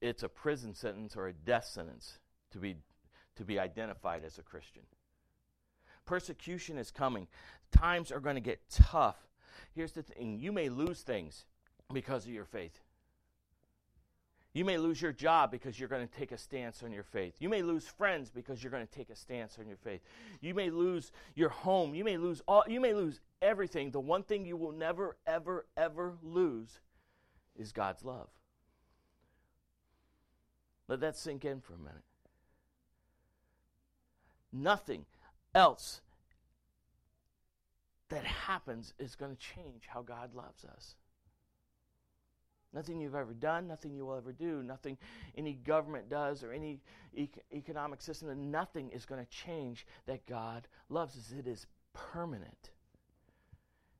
it's 0.00 0.22
a 0.22 0.28
prison 0.28 0.74
sentence 0.74 1.16
or 1.16 1.28
a 1.28 1.32
death 1.32 1.64
sentence 1.64 2.18
to 2.50 2.58
be, 2.58 2.76
to 3.36 3.44
be 3.44 3.58
identified 3.58 4.24
as 4.24 4.38
a 4.38 4.42
Christian. 4.42 4.82
Persecution 6.06 6.78
is 6.78 6.90
coming. 6.90 7.26
Times 7.72 8.12
are 8.12 8.20
going 8.20 8.36
to 8.36 8.40
get 8.40 8.60
tough. 8.70 9.16
Here's 9.74 9.92
the 9.92 10.02
thing 10.02 10.38
you 10.38 10.52
may 10.52 10.68
lose 10.68 11.02
things 11.02 11.46
because 11.92 12.24
of 12.24 12.32
your 12.32 12.44
faith. 12.44 12.80
You 14.54 14.64
may 14.64 14.78
lose 14.78 15.02
your 15.02 15.12
job 15.12 15.50
because 15.50 15.80
you're 15.80 15.88
going 15.88 16.06
to 16.06 16.14
take 16.14 16.30
a 16.30 16.38
stance 16.38 16.84
on 16.84 16.92
your 16.92 17.02
faith. 17.02 17.34
You 17.40 17.48
may 17.48 17.62
lose 17.62 17.88
friends 17.88 18.30
because 18.30 18.62
you're 18.62 18.70
going 18.70 18.86
to 18.86 18.92
take 18.92 19.10
a 19.10 19.16
stance 19.16 19.58
on 19.58 19.66
your 19.66 19.76
faith. 19.76 20.00
You 20.40 20.54
may 20.54 20.70
lose 20.70 21.10
your 21.34 21.48
home. 21.48 21.92
You 21.92 22.04
may 22.04 22.16
lose 22.16 22.40
all 22.46 22.62
you 22.68 22.80
may 22.80 22.94
lose 22.94 23.20
everything. 23.42 23.90
The 23.90 23.98
one 23.98 24.22
thing 24.22 24.46
you 24.46 24.56
will 24.56 24.70
never 24.70 25.16
ever 25.26 25.66
ever 25.76 26.14
lose 26.22 26.78
is 27.56 27.72
God's 27.72 28.04
love. 28.04 28.28
Let 30.88 31.00
that 31.00 31.16
sink 31.16 31.44
in 31.44 31.60
for 31.60 31.74
a 31.74 31.78
minute. 31.78 32.04
Nothing 34.52 35.06
else 35.54 36.00
that 38.10 38.24
happens 38.24 38.94
is 38.98 39.16
going 39.16 39.34
to 39.34 39.38
change 39.38 39.86
how 39.86 40.02
God 40.02 40.34
loves 40.34 40.64
us. 40.64 40.94
Nothing 42.72 43.00
you've 43.00 43.14
ever 43.14 43.34
done, 43.34 43.68
nothing 43.68 43.94
you 43.94 44.04
will 44.04 44.16
ever 44.16 44.32
do, 44.32 44.62
nothing 44.62 44.98
any 45.36 45.54
government 45.54 46.08
does 46.10 46.42
or 46.42 46.52
any 46.52 46.80
e- 47.14 47.28
economic 47.52 48.02
system, 48.02 48.50
nothing 48.50 48.90
is 48.90 49.06
going 49.06 49.24
to 49.24 49.30
change 49.30 49.86
that 50.06 50.26
God 50.26 50.66
loves 50.88 51.16
us. 51.16 51.32
It 51.38 51.46
is 51.46 51.66
permanent, 51.92 52.70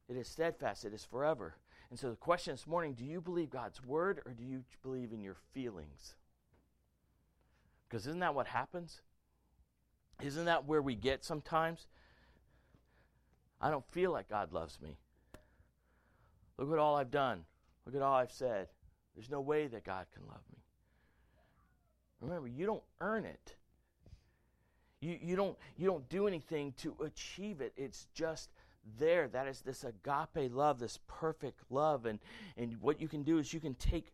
it 0.08 0.16
is 0.16 0.26
steadfast, 0.26 0.84
it 0.84 0.92
is 0.92 1.04
forever. 1.04 1.54
And 1.90 1.98
so 1.98 2.10
the 2.10 2.16
question 2.16 2.52
this 2.52 2.66
morning 2.66 2.94
do 2.94 3.04
you 3.04 3.20
believe 3.20 3.50
God's 3.50 3.82
word 3.84 4.20
or 4.26 4.32
do 4.32 4.42
you 4.42 4.64
believe 4.82 5.12
in 5.12 5.22
your 5.22 5.36
feelings? 5.52 6.16
Because 7.88 8.06
isn't 8.06 8.20
that 8.20 8.34
what 8.34 8.46
happens? 8.46 9.00
Isn't 10.22 10.44
that 10.46 10.66
where 10.66 10.82
we 10.82 10.94
get 10.94 11.24
sometimes? 11.24 11.86
I 13.60 13.70
don't 13.70 13.86
feel 13.92 14.12
like 14.12 14.28
God 14.28 14.52
loves 14.52 14.80
me. 14.80 14.98
Look 16.58 16.72
at 16.72 16.78
all 16.78 16.96
I've 16.96 17.10
done. 17.10 17.44
Look 17.86 17.94
at 17.94 18.02
all 18.02 18.14
I've 18.14 18.32
said. 18.32 18.68
There's 19.14 19.30
no 19.30 19.40
way 19.40 19.66
that 19.66 19.84
God 19.84 20.06
can 20.14 20.26
love 20.26 20.42
me. 20.52 20.58
Remember, 22.20 22.48
you 22.48 22.66
don't 22.66 22.82
earn 23.00 23.24
it. 23.24 23.56
You, 25.00 25.18
you, 25.20 25.36
don't, 25.36 25.56
you 25.76 25.86
don't 25.86 26.08
do 26.08 26.26
anything 26.26 26.72
to 26.78 26.96
achieve 27.04 27.60
it. 27.60 27.72
It's 27.76 28.06
just 28.14 28.50
there. 28.98 29.28
That 29.28 29.46
is 29.46 29.60
this 29.60 29.84
agape 29.84 30.52
love, 30.52 30.78
this 30.78 30.98
perfect 31.06 31.60
love. 31.70 32.06
And, 32.06 32.18
and 32.56 32.80
what 32.80 33.00
you 33.00 33.08
can 33.08 33.22
do 33.22 33.38
is 33.38 33.52
you 33.52 33.60
can 33.60 33.74
take 33.74 34.12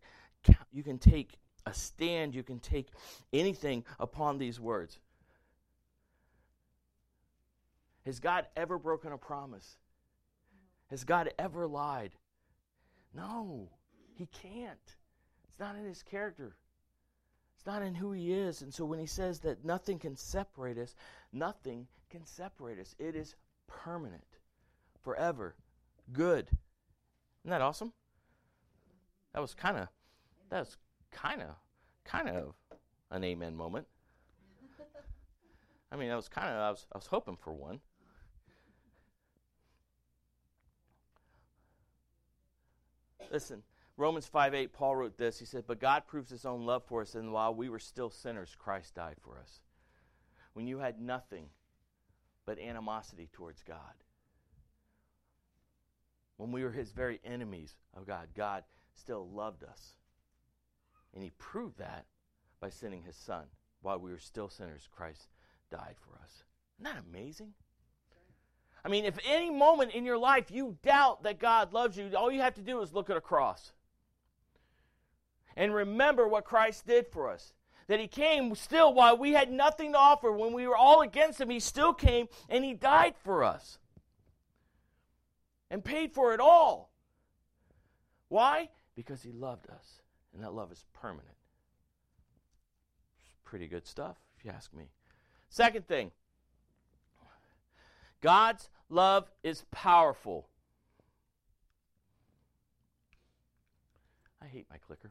you 0.73 0.83
can 0.83 0.99
take 0.99 1.39
a 1.71 1.75
stand, 1.75 2.35
you 2.35 2.43
can 2.43 2.59
take 2.59 2.89
anything 3.33 3.85
upon 3.99 4.39
these 4.39 4.61
words. 4.61 4.99
Has 8.05 8.21
God 8.21 8.47
ever 8.57 8.79
broken 8.79 9.13
a 9.13 9.19
promise? 9.19 9.77
Has 10.89 11.05
God 11.05 11.33
ever 11.39 11.67
lied? 11.67 12.13
No, 13.15 13.69
he 14.15 14.27
can't. 14.27 14.79
It's 15.49 15.61
not 15.61 15.77
in 15.77 15.85
his 15.85 16.03
character. 16.03 16.57
It's 17.57 17.67
not 17.67 17.83
in 17.83 17.95
who 17.95 18.13
he 18.13 18.33
is. 18.33 18.63
And 18.63 18.73
so 18.73 18.85
when 18.85 18.99
he 18.99 19.07
says 19.07 19.41
that 19.41 19.65
nothing 19.65 19.99
can 19.99 20.17
separate 20.17 20.79
us, 20.79 20.95
nothing 21.33 21.87
can 22.09 22.25
separate 22.25 22.79
us. 22.79 22.95
It 22.99 23.15
is 23.15 23.37
permanent, 23.67 24.25
forever, 25.03 25.55
good. 26.13 26.49
Isn't 27.45 27.51
that 27.51 27.61
awesome? 27.61 27.93
That 29.35 29.41
was 29.41 29.55
kind 29.55 29.77
of, 29.77 29.89
that 30.51 30.61
was 30.61 30.77
kind 31.11 31.43
of, 31.43 31.49
kind 32.05 32.29
of 32.29 32.55
an 33.11 33.25
amen 33.25 33.57
moment. 33.57 33.87
I 35.93 35.97
mean, 35.97 36.11
I 36.11 36.17
was 36.17 36.29
kind 36.29 36.49
of, 36.49 36.57
I 36.57 36.71
was, 36.71 36.87
I 36.93 36.99
was 36.99 37.07
hoping 37.07 37.37
for 37.37 37.53
one. 37.53 37.81
Listen, 43.31 43.63
Romans 43.97 44.27
5 44.27 44.55
8, 44.55 44.73
Paul 44.73 44.97
wrote 44.97 45.17
this. 45.19 45.39
He 45.39 45.45
said, 45.45 45.65
But 45.67 45.81
God 45.81 46.07
proves 46.07 46.31
his 46.31 46.45
own 46.45 46.65
love 46.65 46.85
for 46.85 47.03
us, 47.03 47.15
and 47.15 47.33
while 47.33 47.55
we 47.55 47.69
were 47.69 47.79
still 47.79 48.11
sinners, 48.11 48.57
Christ 48.59 48.95
died 48.95 49.17
for 49.23 49.39
us. 49.39 49.61
When 50.53 50.67
you 50.67 50.79
had 50.79 51.01
nothing 51.01 51.47
but 52.47 52.59
animosity 52.59 53.29
towards 53.33 53.63
God, 53.63 53.77
when 56.39 56.51
we 56.51 56.65
were 56.65 56.73
his 56.73 56.93
very 56.93 57.21
enemies 57.25 57.77
of 57.95 58.07
God, 58.07 58.29
God 58.35 58.65
still 58.95 59.29
loved 59.29 59.63
us. 59.63 59.97
And 61.15 61.23
he 61.23 61.31
proved 61.39 61.79
that 61.79 62.07
by 62.61 62.71
sending 62.71 63.03
his 63.03 63.17
son. 63.17 63.45
While 63.83 63.99
we 63.99 64.11
were 64.11 64.19
still 64.19 64.49
sinners, 64.49 64.89
Christ 64.95 65.29
died 65.71 65.97
for 65.99 66.23
us. 66.23 66.45
Isn't 66.79 66.93
that 66.95 67.03
amazing? 67.09 67.55
I 68.85 68.89
mean, 68.89 69.05
if 69.05 69.19
any 69.27 69.51
moment 69.51 69.93
in 69.93 70.05
your 70.05 70.19
life 70.19 70.51
you 70.51 70.77
doubt 70.83 71.23
that 71.23 71.39
God 71.39 71.73
loves 71.73 71.97
you, 71.97 72.11
all 72.17 72.33
you 72.33 72.41
have 72.41 72.55
to 72.55 72.63
do 72.63 72.81
is 72.81 72.93
look 72.93 73.11
at 73.11 73.17
a 73.17 73.21
cross. 73.21 73.73
And 75.57 75.75
remember 75.75 76.27
what 76.29 76.45
Christ 76.45 76.87
did 76.87 77.07
for 77.09 77.31
us. 77.31 77.53
That 77.89 78.01
he 78.01 78.07
came 78.07 78.55
still 78.55 78.95
while 78.95 79.19
we 79.19 79.33
had 79.33 79.51
nothing 79.51 79.93
to 79.93 79.99
offer, 79.99 80.31
when 80.31 80.53
we 80.53 80.67
were 80.67 80.77
all 80.77 81.03
against 81.03 81.41
him, 81.41 81.51
he 81.51 81.61
still 81.61 81.93
came 81.93 82.29
and 82.49 82.65
he 82.65 82.73
died 82.73 83.15
for 83.25 83.43
us. 83.43 83.79
And 85.71 85.85
paid 85.85 86.13
for 86.13 86.33
it 86.33 86.41
all. 86.41 86.91
Why? 88.29 88.69
Because 88.95 89.23
he 89.23 89.33
loved 89.33 89.69
us. 89.69 90.01
And 90.35 90.43
that 90.43 90.55
love 90.55 90.71
is 90.73 90.85
permanent. 90.93 91.37
It's 93.25 93.35
pretty 93.45 93.67
good 93.67 93.87
stuff, 93.87 94.17
if 94.39 94.45
you 94.45 94.51
ask 94.51 94.73
me. 94.73 94.91
Second 95.49 95.87
thing 95.87 96.13
God's 98.21 98.69
love 98.89 99.31
is 99.43 99.65
powerful. 99.71 100.49
I 104.43 104.47
hate 104.47 104.67
my 104.71 104.79
clicker. 104.79 105.11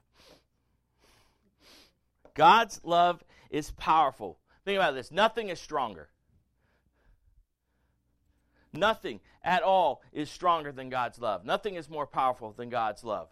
God's 2.34 2.80
love 2.84 3.24
is 3.50 3.72
powerful. 3.72 4.40
Think 4.64 4.78
about 4.78 4.96
this 4.96 5.12
nothing 5.12 5.50
is 5.50 5.60
stronger. 5.60 6.10
Nothing 8.72 9.20
at 9.44 9.64
all 9.64 10.02
is 10.14 10.30
stronger 10.30 10.72
than 10.72 10.90
God's 10.90 11.20
love. 11.20 11.44
Nothing 11.44 11.76
is 11.76 11.90
more 11.90 12.06
powerful 12.06 12.52
than 12.52 12.70
God's 12.70 13.04
love. 13.04 13.30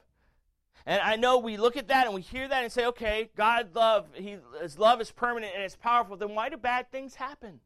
And 0.87 1.01
I 1.01 1.17
know 1.17 1.39
we 1.39 1.57
look 1.57 1.75
at 1.75 1.89
that 1.89 2.05
and 2.05 2.15
we 2.15 2.21
hear 2.21 2.47
that 2.47 2.63
and 2.63 2.71
say, 2.71 2.85
okay, 2.85 3.29
God 3.35 3.75
love, 3.75 4.05
he, 4.13 4.37
his 4.61 4.79
love 4.79 5.01
is 5.01 5.11
permanent 5.11 5.51
and 5.53 5.61
it's 5.61 5.75
powerful. 5.75 6.15
Then 6.15 6.33
why 6.33 6.47
do 6.47 6.55
bad 6.55 6.89
things 6.89 7.15
happen? 7.15 7.59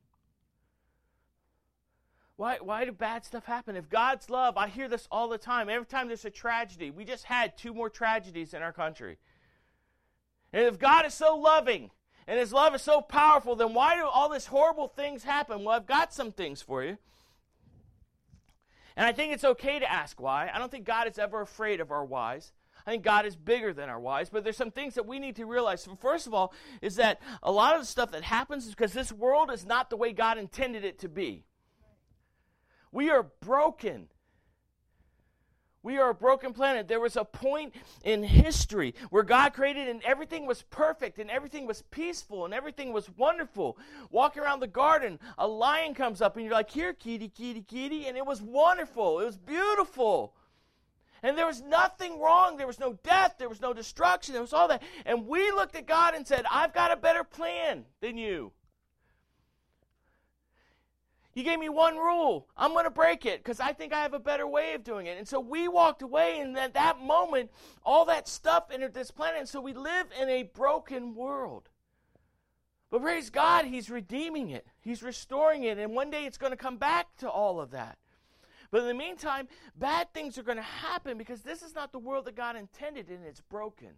Why, 2.36 2.58
why 2.60 2.84
do 2.84 2.92
bad 2.92 3.24
stuff 3.24 3.46
happen? 3.46 3.75
If 3.75 3.92
God's 3.92 4.32
love, 4.32 4.58
I 4.58 4.70
hear 4.70 4.90
this 4.90 5.08
all 5.12 5.30
the 5.30 5.38
time. 5.38 5.70
Every 5.70 5.86
time 5.86 6.08
there's 6.08 6.25
a 6.25 6.32
tragedy, 6.32 6.90
we 6.90 7.06
just 7.06 7.25
had 7.25 7.56
two 7.56 7.75
more 7.75 7.92
tragedies 7.92 8.56
in 8.56 8.63
our 8.63 8.74
country. 8.74 9.20
And 10.51 10.66
if 10.66 10.80
God 10.80 11.06
is 11.06 11.13
so 11.13 11.36
loving 11.36 11.92
and 12.25 12.40
his 12.40 12.51
love 12.51 12.74
is 12.74 12.82
so 12.82 13.01
powerful, 13.01 13.56
then 13.56 13.75
why 13.75 13.98
do 13.98 14.04
all 14.04 14.30
these 14.30 14.48
horrible 14.48 14.88
things 14.88 15.24
happen? 15.24 15.63
Well, 15.63 15.75
I've 15.75 15.86
got 15.86 16.12
some 16.12 16.32
things 16.32 16.63
for 16.63 16.84
you. 16.84 16.98
And 18.96 19.06
I 19.06 19.12
think 19.12 19.32
it's 19.32 19.44
okay 19.44 19.78
to 19.78 19.90
ask 19.90 20.20
why. 20.20 20.50
I 20.51 20.58
don't 20.58 20.72
think 20.72 20.86
God 20.86 21.08
is 21.08 21.20
ever 21.20 21.40
afraid 21.40 21.82
of 21.82 21.92
our 21.92 22.04
whys. 22.04 22.51
I 22.86 22.92
think 22.92 23.04
God 23.04 23.26
is 23.26 23.36
bigger 23.36 23.74
than 23.74 23.90
our 23.90 24.00
whys, 24.00 24.30
but 24.30 24.44
there's 24.44 24.58
some 24.58 24.72
things 24.72 24.96
that 24.96 25.06
we 25.06 25.20
need 25.20 25.36
to 25.38 25.46
realize. 25.46 25.88
First 26.00 26.28
of 26.28 26.34
all, 26.34 26.54
is 26.82 26.96
that 26.96 27.22
a 27.44 27.52
lot 27.52 27.76
of 27.76 27.82
the 27.82 27.88
stuff 27.88 28.12
that 28.12 28.24
happens 28.24 28.66
is 28.66 28.72
because 28.72 28.94
this 28.94 29.12
world 29.12 29.52
is 29.52 29.66
not 29.66 29.90
the 29.90 29.98
way 29.98 30.14
God 30.14 30.38
intended 30.38 30.84
it 30.84 31.00
to 31.00 31.10
be. 31.10 31.46
We 32.92 33.10
are 33.10 33.24
broken. 33.24 34.08
We 35.84 35.98
are 35.98 36.10
a 36.10 36.14
broken 36.14 36.54
planet. 36.54 36.88
There 36.88 37.00
was 37.00 37.16
a 37.16 37.26
point 37.26 37.74
in 38.04 38.22
history 38.22 38.94
where 39.10 39.24
God 39.24 39.54
created 39.54 39.88
and 39.88 40.04
everything 40.04 40.46
was 40.46 40.62
perfect 40.62 41.18
and 41.18 41.30
everything 41.32 41.66
was 41.66 41.82
peaceful 41.90 42.46
and 42.46 42.54
everything 42.54 42.94
was 42.94 43.10
wonderful. 43.18 43.78
Walk 44.12 44.38
around 44.38 44.60
the 44.60 44.68
garden, 44.68 45.20
a 45.40 45.48
lion 45.48 45.96
comes 45.96 46.22
up 46.22 46.36
and 46.36 46.46
you're 46.46 46.54
like, 46.54 46.70
Here, 46.70 46.94
kitty, 46.94 47.30
kitty, 47.30 47.62
kitty. 47.62 48.06
And 48.06 48.16
it 48.16 48.26
was 48.26 48.42
wonderful. 48.42 49.20
It 49.20 49.26
was 49.26 49.38
beautiful. 49.38 50.36
And 51.24 51.38
there 51.38 51.46
was 51.46 51.62
nothing 51.62 52.20
wrong. 52.20 52.58
There 52.58 52.68
was 52.68 52.80
no 52.80 52.94
death. 53.04 53.36
There 53.38 53.50
was 53.50 53.62
no 53.62 53.74
destruction. 53.74 54.34
There 54.34 54.42
was 54.42 54.54
all 54.54 54.68
that. 54.70 54.82
And 55.06 55.28
we 55.28 55.51
looked 55.51 55.75
at 55.75 55.86
God 55.86 56.16
and 56.16 56.28
said, 56.28 56.46
I've 56.50 56.74
got 56.74 56.92
a 56.92 56.96
better 56.96 57.24
plan 57.24 57.86
than 58.01 58.18
you. 58.18 58.51
You 61.34 61.44
gave 61.44 61.60
me 61.60 61.70
one 61.70 61.96
rule. 61.96 62.48
I'm 62.58 62.74
going 62.74 62.84
to 62.84 62.90
break 62.90 63.25
it 63.25 63.40
because 63.40 63.60
I 63.60 63.72
think 63.72 63.94
I 63.94 64.01
have 64.01 64.13
a 64.13 64.20
better 64.20 64.46
way 64.46 64.74
of 64.74 64.84
doing 64.84 65.06
it. 65.06 65.18
And 65.18 65.28
so 65.28 65.40
we 65.40 65.68
walked 65.68 66.01
away, 66.01 66.42
and 66.42 66.58
at 66.58 66.74
that 66.74 67.00
moment, 67.00 67.51
all 67.86 68.06
that 68.06 68.28
stuff 68.28 68.66
entered 68.72 68.94
this 68.94 69.12
planet. 69.12 69.40
And 69.40 69.48
so 69.48 69.62
we 69.62 69.74
live 69.74 70.08
in 70.20 70.28
a 70.28 70.44
broken 70.44 71.16
world. 71.16 71.70
But 72.90 73.01
praise 73.01 73.30
God, 73.30 73.63
He's 73.66 73.90
redeeming 73.90 74.50
it, 74.50 74.68
He's 74.82 75.01
restoring 75.01 75.63
it, 75.63 75.78
and 75.78 75.96
one 75.96 76.10
day 76.12 76.25
it's 76.25 76.38
going 76.38 76.51
to 76.51 76.58
come 76.58 76.75
back 76.75 77.16
to 77.20 77.30
all 77.30 77.62
of 77.62 77.72
that. 77.72 77.98
But 78.72 78.82
in 78.82 78.88
the 78.88 78.94
meantime, 78.94 79.50
bad 79.75 80.13
things 80.13 80.38
are 80.38 80.44
going 80.44 80.58
to 80.58 80.63
happen 80.63 81.18
because 81.18 81.42
this 81.42 81.62
is 81.62 81.75
not 81.75 81.92
the 81.92 82.00
world 82.00 82.25
that 82.25 82.38
God 82.38 82.56
intended, 82.56 83.10
and 83.10 83.25
it's 83.25 83.42
broken. 83.42 83.90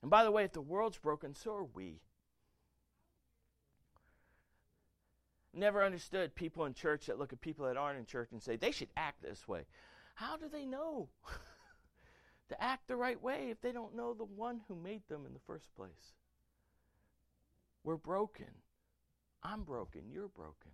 And 0.00 0.10
by 0.10 0.24
the 0.24 0.30
way, 0.30 0.44
if 0.44 0.52
the 0.52 0.62
world's 0.62 0.96
broken, 0.96 1.34
so 1.34 1.54
are 1.54 1.64
we. 1.64 2.00
Never 5.52 5.84
understood 5.84 6.34
people 6.34 6.64
in 6.64 6.72
church 6.72 7.06
that 7.06 7.18
look 7.18 7.32
at 7.32 7.40
people 7.40 7.66
that 7.66 7.76
aren't 7.76 7.98
in 7.98 8.06
church 8.06 8.28
and 8.32 8.42
say 8.42 8.56
they 8.56 8.70
should 8.70 8.90
act 8.96 9.22
this 9.22 9.46
way. 9.46 9.66
How 10.14 10.36
do 10.36 10.48
they 10.48 10.64
know? 10.64 11.08
to 12.48 12.62
act 12.62 12.88
the 12.88 12.96
right 12.96 13.22
way 13.22 13.48
if 13.50 13.60
they 13.60 13.72
don't 13.72 13.94
know 13.94 14.14
the 14.14 14.24
one 14.24 14.60
who 14.68 14.74
made 14.74 15.02
them 15.08 15.26
in 15.26 15.34
the 15.34 15.40
first 15.46 15.74
place? 15.76 16.14
We're 17.84 17.96
broken. 17.96 18.46
I'm 19.42 19.64
broken. 19.64 20.02
You're 20.10 20.28
broken. 20.28 20.72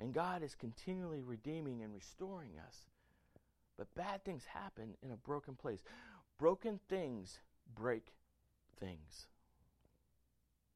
And 0.00 0.14
God 0.14 0.42
is 0.42 0.54
continually 0.54 1.22
redeeming 1.22 1.82
and 1.82 1.92
restoring 1.92 2.52
us. 2.66 2.76
But 3.76 3.94
bad 3.94 4.24
things 4.24 4.44
happen 4.46 4.94
in 5.02 5.10
a 5.10 5.16
broken 5.16 5.54
place. 5.54 5.82
Broken 6.38 6.80
things 6.88 7.38
break 7.74 8.14
things. 8.78 9.26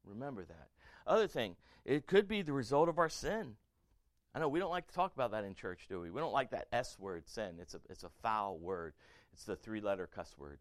Remember 0.05 0.45
that. 0.45 0.69
Other 1.07 1.27
thing, 1.27 1.55
it 1.83 2.05
could 2.05 2.27
be 2.27 2.43
the 2.43 2.53
result 2.53 2.87
of 2.87 2.99
our 2.99 3.09
sin. 3.09 3.55
I 4.33 4.39
know 4.39 4.47
we 4.47 4.59
don't 4.59 4.71
like 4.71 4.87
to 4.87 4.93
talk 4.93 5.13
about 5.13 5.31
that 5.31 5.43
in 5.43 5.55
church, 5.55 5.85
do 5.89 6.01
we? 6.01 6.11
We 6.11 6.19
don't 6.19 6.33
like 6.33 6.51
that 6.51 6.67
S 6.71 6.97
word, 6.99 7.27
sin. 7.27 7.55
It's 7.59 7.73
a, 7.73 7.79
it's 7.89 8.03
a 8.03 8.09
foul 8.21 8.57
word, 8.57 8.93
it's 9.33 9.45
the 9.45 9.55
three 9.55 9.81
letter 9.81 10.07
cuss 10.07 10.35
word. 10.37 10.59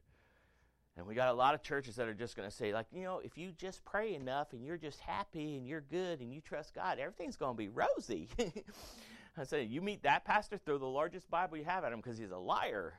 And 0.97 1.07
we 1.07 1.15
got 1.15 1.29
a 1.29 1.33
lot 1.33 1.55
of 1.55 1.63
churches 1.63 1.97
that 1.97 2.07
are 2.07 2.15
just 2.15 2.37
going 2.37 2.49
to 2.49 2.55
say, 2.55 2.73
like, 2.73 2.87
you 2.93 3.03
know, 3.03 3.21
if 3.25 3.37
you 3.37 3.53
just 3.59 3.85
pray 3.85 4.15
enough 4.15 4.53
and 4.53 4.65
you're 4.65 4.77
just 4.77 5.01
happy 5.01 5.57
and 5.57 5.67
you're 5.67 5.81
good 5.81 6.21
and 6.21 6.33
you 6.33 6.41
trust 6.41 6.73
God, 6.73 6.99
everything's 7.01 7.37
going 7.37 7.55
to 7.55 7.59
be 7.59 7.69
rosy. 7.69 8.29
I 9.37 9.43
say, 9.43 9.65
you 9.65 9.83
meet 9.83 10.05
that 10.05 10.25
pastor, 10.25 10.57
throw 10.57 10.79
the 10.79 10.87
largest 10.87 11.29
Bible 11.29 11.57
you 11.57 11.65
have 11.65 11.83
at 11.83 11.93
him 11.93 11.99
because 11.99 12.19
he's 12.19 12.31
a 12.31 12.39
liar. 12.39 12.95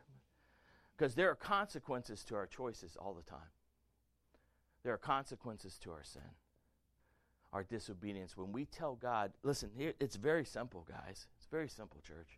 Because 0.97 1.15
there 1.15 1.29
are 1.29 1.35
consequences 1.35 2.25
to 2.25 2.35
our 2.35 2.45
choices 2.45 2.97
all 2.99 3.13
the 3.13 3.23
time. 3.23 3.47
There 4.83 4.93
are 4.93 4.97
consequences 4.97 5.77
to 5.79 5.91
our 5.91 6.03
sin, 6.03 6.21
our 7.53 7.63
disobedience. 7.63 8.35
When 8.35 8.51
we 8.51 8.65
tell 8.65 8.95
God, 8.95 9.31
listen, 9.41 9.71
here, 9.75 9.93
it's 9.99 10.17
very 10.17 10.45
simple, 10.45 10.85
guys. 10.87 11.27
It's 11.37 11.47
very 11.49 11.69
simple, 11.69 12.01
church. 12.05 12.37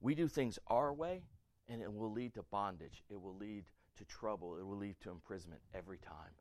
We 0.00 0.14
do 0.14 0.26
things 0.26 0.58
our 0.66 0.92
way, 0.92 1.22
and 1.68 1.80
it 1.80 1.92
will 1.92 2.12
lead 2.12 2.34
to 2.34 2.42
bondage. 2.42 3.02
It 3.08 3.20
will 3.20 3.36
lead 3.36 3.64
to 3.96 4.04
trouble, 4.04 4.56
it 4.58 4.66
will 4.66 4.76
lead 4.76 4.96
to 5.00 5.10
imprisonment 5.10 5.62
every 5.74 5.98
time. 5.98 6.34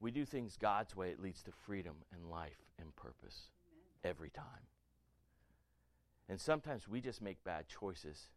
We 0.00 0.10
do 0.10 0.24
things 0.24 0.56
God's 0.56 0.94
way, 0.94 1.10
it 1.10 1.20
leads 1.20 1.42
to 1.44 1.52
freedom 1.52 1.96
and 2.12 2.30
life 2.30 2.70
and 2.78 2.94
purpose 2.94 3.50
Amen. 3.66 4.12
every 4.12 4.30
time. 4.30 4.68
And 6.28 6.40
sometimes 6.40 6.86
we 6.86 7.00
just 7.00 7.22
make 7.22 7.42
bad 7.42 7.66
choices. 7.68 8.30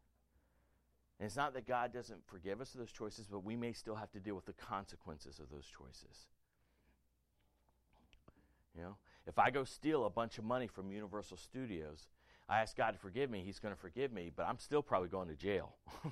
And 1.20 1.28
it's 1.28 1.36
not 1.36 1.54
that 1.54 1.68
God 1.68 1.94
doesn't 1.94 2.26
forgive 2.26 2.62
us 2.62 2.74
of 2.74 2.80
those 2.80 2.92
choices, 2.92 3.28
but 3.28 3.44
we 3.44 3.56
may 3.56 3.74
still 3.74 3.96
have 3.96 4.12
to 4.14 4.20
deal 4.20 4.34
with 4.34 4.46
the 4.46 4.54
consequences 4.54 5.40
of 5.40 5.50
those 5.52 5.66
choices. 5.66 6.28
You 8.76 8.82
know, 8.82 8.96
if 9.28 9.38
I 9.38 9.52
go 9.52 9.64
steal 9.64 10.06
a 10.06 10.10
bunch 10.10 10.38
of 10.38 10.46
money 10.46 10.68
from 10.68 10.92
Universal 10.92 11.38
Studios, 11.38 12.08
I 12.50 12.62
ask 12.62 12.76
God 12.76 12.92
to 12.92 12.98
forgive 12.98 13.30
me, 13.30 13.44
He's 13.46 13.60
going 13.60 13.74
to 13.74 13.80
forgive 13.80 14.12
me, 14.12 14.32
but 14.36 14.48
I'm 14.48 14.58
still 14.58 14.82
probably 14.82 15.10
going 15.10 15.28
to 15.28 15.36
jail. 15.36 15.76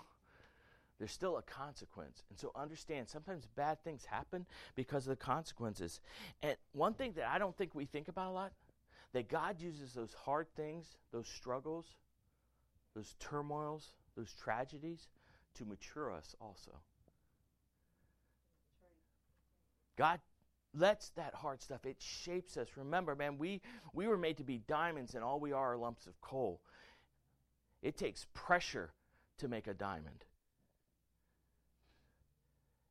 there's 0.99 1.11
still 1.11 1.37
a 1.37 1.41
consequence. 1.41 2.23
And 2.29 2.37
so 2.37 2.51
understand 2.55 3.07
sometimes 3.07 3.47
bad 3.55 3.81
things 3.83 4.05
happen 4.05 4.45
because 4.75 5.07
of 5.07 5.11
the 5.11 5.23
consequences. 5.23 6.01
And 6.43 6.57
one 6.73 6.93
thing 6.93 7.13
that 7.15 7.27
I 7.27 7.39
don't 7.39 7.57
think 7.57 7.73
we 7.73 7.85
think 7.85 8.09
about 8.09 8.29
a 8.29 8.33
lot 8.33 8.51
that 9.13 9.29
God 9.29 9.59
uses 9.59 9.93
those 9.93 10.13
hard 10.13 10.47
things, 10.55 10.97
those 11.11 11.27
struggles, 11.27 11.85
those 12.95 13.15
turmoils, 13.19 13.93
those 14.15 14.33
tragedies 14.33 15.07
to 15.55 15.65
mature 15.65 16.13
us 16.13 16.35
also. 16.39 16.71
God 19.97 20.19
lets 20.75 21.09
that 21.11 21.33
hard 21.33 21.61
stuff, 21.61 21.85
it 21.85 21.97
shapes 21.99 22.55
us. 22.55 22.67
Remember, 22.75 23.15
man, 23.15 23.37
we, 23.37 23.61
we 23.93 24.07
were 24.07 24.17
made 24.17 24.37
to 24.37 24.43
be 24.43 24.59
diamonds 24.59 25.15
and 25.15 25.23
all 25.23 25.39
we 25.39 25.51
are 25.51 25.73
are 25.73 25.77
lumps 25.77 26.05
of 26.05 26.21
coal. 26.21 26.61
It 27.81 27.97
takes 27.97 28.27
pressure 28.33 28.91
to 29.39 29.47
make 29.47 29.67
a 29.67 29.73
diamond. 29.73 30.25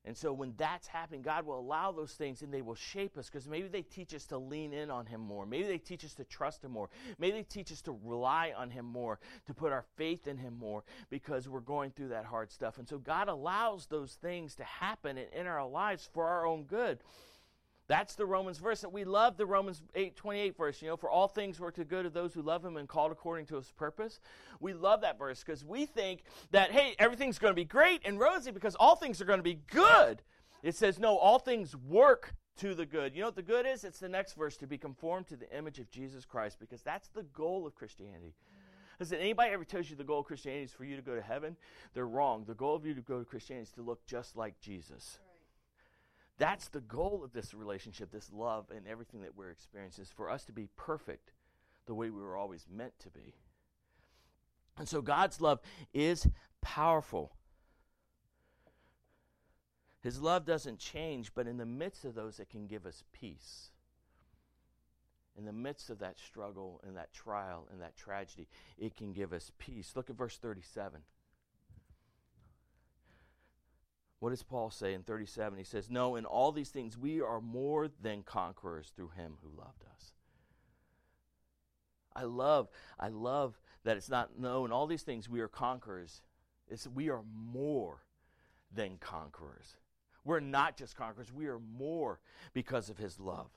And 0.09 0.17
so 0.17 0.33
when 0.33 0.55
that's 0.57 0.87
happening, 0.87 1.21
God 1.21 1.45
will 1.45 1.61
allow 1.61 1.93
those 1.93 2.12
things 2.12 2.41
and 2.41 2.53
they 2.53 2.62
will 2.62 2.75
shape 2.75 3.19
us 3.19 3.29
because 3.29 3.47
maybe 3.47 3.69
they 3.69 3.83
teach 3.83 4.15
us 4.15 4.25
to 4.29 4.38
lean 4.38 4.73
in 4.73 4.91
on 4.91 5.05
Him 5.05 5.21
more. 5.21 5.45
Maybe 5.45 5.65
they 5.65 5.77
teach 5.77 6.03
us 6.03 6.15
to 6.15 6.25
trust 6.25 6.65
Him 6.65 6.73
more. 6.73 6.88
Maybe 7.19 7.37
they 7.37 7.43
teach 7.43 7.71
us 7.71 7.83
to 7.83 7.99
rely 8.03 8.55
on 8.57 8.71
Him 8.71 8.87
more, 8.87 9.21
to 9.47 9.53
put 9.53 9.71
our 9.71 9.85
faith 9.97 10.27
in 10.27 10.38
Him 10.38 10.57
more 10.59 10.83
because 11.11 11.47
we're 11.47 11.61
going 11.61 11.91
through 11.91 12.09
that 12.09 12.25
hard 12.25 12.50
stuff. 12.50 12.78
And 12.78 12.89
so 12.89 12.97
God 12.97 13.28
allows 13.28 13.85
those 13.85 14.15
things 14.15 14.54
to 14.54 14.65
happen 14.65 15.19
in, 15.19 15.47
our 15.47 15.69
lives 15.69 16.09
for 16.15 16.26
our 16.26 16.47
own 16.47 16.63
good. 16.65 17.00
That's 17.89 18.15
the 18.15 18.27
Romans 18.27 18.59
verse 18.59 18.83
that 18.83 18.93
we 18.93 19.05
love 19.05 19.39
the 19.39 19.47
Romans 19.47 19.83
8 19.95 20.15
28 20.15 20.57
verse, 20.57 20.83
you 20.83 20.89
know, 20.89 20.97
for 20.97 21.11
all 21.11 21.27
things 21.27 21.59
work 21.59 21.75
to 21.77 21.85
good 21.85 22.05
of 22.05 22.13
those 22.13 22.35
who 22.35 22.43
love 22.43 22.65
him 22.65 22.77
and 22.77 22.87
called 22.87 23.11
according 23.13 23.47
to 23.47 23.57
his 23.57 23.73
purpose. 23.73 24.21
We 24.61 24.75
love 24.75 25.01
that 25.01 25.19
verse 25.19 25.43
because 25.43 25.65
we 25.65 25.87
think 25.87 26.23
that, 26.51 26.71
hey, 26.71 26.95
everything's 26.99 27.39
going 27.39 27.53
to 27.53 27.57
be 27.57 27.65
great 27.65 28.03
and 28.05 28.21
rosy 28.21 28.51
because 28.51 28.75
all 28.75 28.95
things 28.95 29.23
are 29.23 29.25
going 29.25 29.39
to 29.39 29.43
be 29.43 29.61
good. 29.71 30.23
It 30.63 30.75
says, 30.75 30.99
no, 30.99 31.17
all 31.17 31.39
things 31.39 31.75
work 31.75 32.35
to 32.59 32.75
the 32.75 32.85
good. 32.85 33.15
You 33.15 33.21
know 33.21 33.29
what 33.29 33.37
the 33.37 33.43
good 33.43 33.65
is? 33.65 33.85
It's 33.85 34.01
the 34.01 34.09
next 34.09 34.35
verse 34.35 34.57
to 34.59 34.67
be 34.67 34.77
conformed 34.77 35.29
to 35.29 35.37
the 35.37 35.51
image 35.57 35.79
of 35.79 35.91
Jesus 35.91 36.27
Christ 36.27 36.59
because 36.61 36.83
that's 36.83 37.09
the 37.09 37.23
goal 37.23 37.67
of 37.67 37.75
Christianity. 37.75 38.35
Listen, 39.01 39.19
anybody 39.19 39.53
ever 39.53 39.65
tells 39.65 39.89
you 39.89 39.97
the 39.97 40.05
goal 40.05 40.21
of 40.21 40.27
Christianity 40.27 40.65
is 40.65 40.73
for 40.73 40.85
you 40.85 40.97
to 40.97 41.03
go 41.03 41.15
to 41.15 41.23
heaven? 41.23 41.57
They're 41.95 42.07
wrong. 42.07 42.45
The 42.47 42.55
goal 42.55 42.75
of 42.75 42.85
you 42.85 42.95
to 42.95 43.01
go 43.01 43.21
to 43.21 43.25
Christianity 43.25 43.69
is 43.69 43.73
to 43.75 43.83
look 43.83 44.05
just 44.07 44.37
like 44.37 44.61
Jesus. 44.61 45.21
That's 46.39 46.69
the 46.69 46.81
goal 46.81 47.23
of 47.25 47.33
this 47.33 47.53
relationship, 47.53 48.11
this 48.11 48.33
love, 48.33 48.71
and 48.75 48.87
everything 48.87 49.23
that 49.23 49.37
we're 49.37 49.51
experiencing 49.51 50.03
is 50.03 50.11
for 50.11 50.31
us 50.31 50.45
to 50.45 50.53
be 50.53 50.69
perfect 50.77 51.33
the 51.87 51.95
way 51.95 52.11
we 52.11 52.23
were 52.23 52.37
always 52.37 52.67
meant 52.71 52.97
to 53.01 53.11
be. 53.11 53.35
And 54.79 54.89
so 54.89 55.03
God's 55.03 55.41
love 55.41 55.61
is 55.93 56.29
powerful. 56.61 57.33
His 60.01 60.21
love 60.23 60.45
doesn't 60.45 60.79
change, 60.79 61.35
but 61.35 61.49
in 61.49 61.57
the 61.57 61.67
midst 61.67 62.05
of 62.05 62.15
those, 62.15 62.39
it 62.39 62.49
can 62.49 62.69
give 62.69 62.87
us 62.87 63.03
peace. 63.13 63.71
In 65.37 65.45
the 65.45 65.53
midst 65.53 65.91
of 65.91 65.99
that 65.99 66.19
struggle 66.19 66.81
and 66.87 66.97
that 66.97 67.13
trial 67.13 67.67
and 67.73 67.81
that 67.81 67.97
tragedy, 67.97 68.49
it 68.77 68.97
can 68.97 69.13
give 69.13 69.33
us 69.33 69.51
peace. 69.59 69.93
Look 69.97 70.09
at 70.09 70.17
verse 70.17 70.37
37. 70.37 71.01
What 74.21 74.31
does 74.31 74.43
Paul 74.43 74.71
say 74.71 74.95
in 74.95 75.02
37? 75.02 75.59
He 75.59 75.65
says, 75.65 75.89
No, 75.89 76.17
in 76.17 76.25
all 76.25 76.50
these 76.50 76.71
things 76.71 76.99
we 76.99 77.21
are 77.21 77.41
more 77.41 77.89
than 78.00 78.23
conquerors 78.23 78.93
through 78.95 79.11
him 79.11 79.35
who 79.43 79.49
loved 79.57 79.85
us. 79.95 80.13
I 82.15 82.25
love, 82.25 82.69
I 82.99 83.09
love 83.09 83.61
that 83.85 83.97
it's 83.97 84.09
not 84.09 84.39
no, 84.39 84.65
in 84.65 84.73
all 84.73 84.87
these 84.87 85.02
things 85.02 85.28
we 85.28 85.41
are 85.41 85.49
conquerors. 85.49 86.23
It's 86.69 86.87
we 86.87 87.11
are 87.11 87.23
more 87.33 88.02
than 88.75 88.99
conquerors. 88.99 89.76
We're 90.25 90.41
not 90.41 90.76
just 90.76 90.97
conquerors, 90.97 91.33
we 91.33 91.47
are 91.47 91.61
more 91.61 92.21
because 92.52 92.91
of 92.91 92.99
his 92.99 93.21
love 93.21 93.50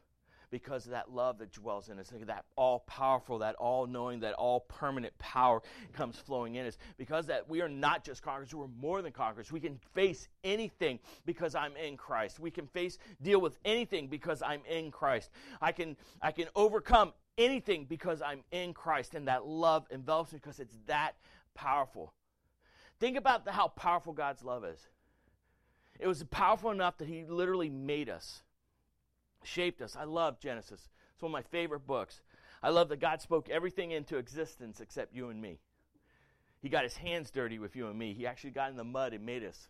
because 0.51 0.85
of 0.85 0.91
that 0.91 1.11
love 1.11 1.39
that 1.39 1.51
dwells 1.53 1.89
in 1.89 1.97
us, 1.97 2.11
that 2.25 2.45
all 2.55 2.79
powerful, 2.81 3.39
that 3.39 3.55
all 3.55 3.87
knowing, 3.87 4.19
that 4.19 4.33
all 4.33 4.59
permanent 4.59 5.17
power 5.17 5.61
comes 5.93 6.17
flowing 6.17 6.55
in 6.55 6.67
us. 6.67 6.77
Because 6.97 7.25
that 7.27 7.49
we 7.49 7.61
are 7.61 7.69
not 7.69 8.03
just 8.03 8.21
conquerors, 8.21 8.53
we're 8.53 8.67
more 8.67 9.01
than 9.01 9.13
conquerors. 9.13 9.51
We 9.51 9.61
can 9.61 9.79
face 9.93 10.27
anything 10.43 10.99
because 11.25 11.55
I'm 11.55 11.75
in 11.77 11.97
Christ. 11.97 12.39
We 12.39 12.51
can 12.51 12.67
face, 12.67 12.97
deal 13.21 13.39
with 13.39 13.57
anything 13.65 14.07
because 14.07 14.41
I'm 14.41 14.61
in 14.69 14.91
Christ. 14.91 15.31
I 15.61 15.71
can, 15.71 15.95
I 16.21 16.31
can 16.31 16.47
overcome 16.55 17.13
anything 17.37 17.85
because 17.85 18.21
I'm 18.21 18.43
in 18.51 18.73
Christ, 18.73 19.15
and 19.15 19.27
that 19.27 19.45
love 19.45 19.87
envelops 19.89 20.33
me 20.33 20.39
because 20.41 20.59
it's 20.59 20.77
that 20.87 21.13
powerful. 21.55 22.13
Think 22.99 23.17
about 23.17 23.45
the, 23.45 23.51
how 23.51 23.69
powerful 23.69 24.13
God's 24.13 24.43
love 24.43 24.65
is. 24.65 24.79
It 25.99 26.07
was 26.07 26.23
powerful 26.25 26.71
enough 26.71 26.97
that 26.97 27.07
He 27.07 27.23
literally 27.25 27.69
made 27.69 28.09
us 28.09 28.43
shaped 29.43 29.81
us. 29.81 29.95
I 29.95 30.03
love 30.03 30.39
Genesis. 30.39 30.89
It's 31.13 31.21
one 31.21 31.29
of 31.29 31.33
my 31.33 31.41
favorite 31.43 31.85
books. 31.85 32.21
I 32.63 32.69
love 32.69 32.89
that 32.89 32.99
God 32.99 33.21
spoke 33.21 33.49
everything 33.49 33.91
into 33.91 34.17
existence 34.17 34.79
except 34.79 35.15
you 35.15 35.29
and 35.29 35.41
me. 35.41 35.59
He 36.61 36.69
got 36.69 36.83
his 36.83 36.97
hands 36.97 37.31
dirty 37.31 37.57
with 37.57 37.75
you 37.75 37.87
and 37.87 37.97
me. 37.97 38.13
He 38.13 38.27
actually 38.27 38.51
got 38.51 38.69
in 38.69 38.77
the 38.77 38.83
mud 38.83 39.13
and 39.13 39.25
made 39.25 39.43
us. 39.43 39.67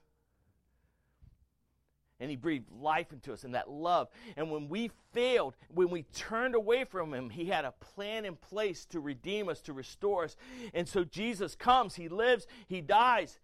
And 2.20 2.30
he 2.30 2.36
breathed 2.36 2.70
life 2.70 3.12
into 3.12 3.34
us 3.34 3.44
and 3.44 3.56
that 3.56 3.70
love. 3.70 4.10
And 4.36 4.52
when 4.52 4.70
we 4.70 4.92
failed, 5.12 5.56
when 5.70 5.90
we 5.90 6.04
turned 6.04 6.54
away 6.54 6.84
from 6.84 7.14
him, 7.14 7.30
he 7.30 7.46
had 7.46 7.66
a 7.66 7.72
plan 7.72 8.26
in 8.26 8.36
place 8.36 8.86
to 8.88 9.00
redeem 9.00 9.50
us, 9.50 9.62
to 9.62 9.74
restore 9.74 10.26
us. 10.26 10.36
And 10.74 10.88
so 10.88 11.04
Jesus 11.04 11.56
comes, 11.56 11.96
he 11.96 12.10
lives, 12.10 12.46
he 12.68 12.82
dies 12.82 13.40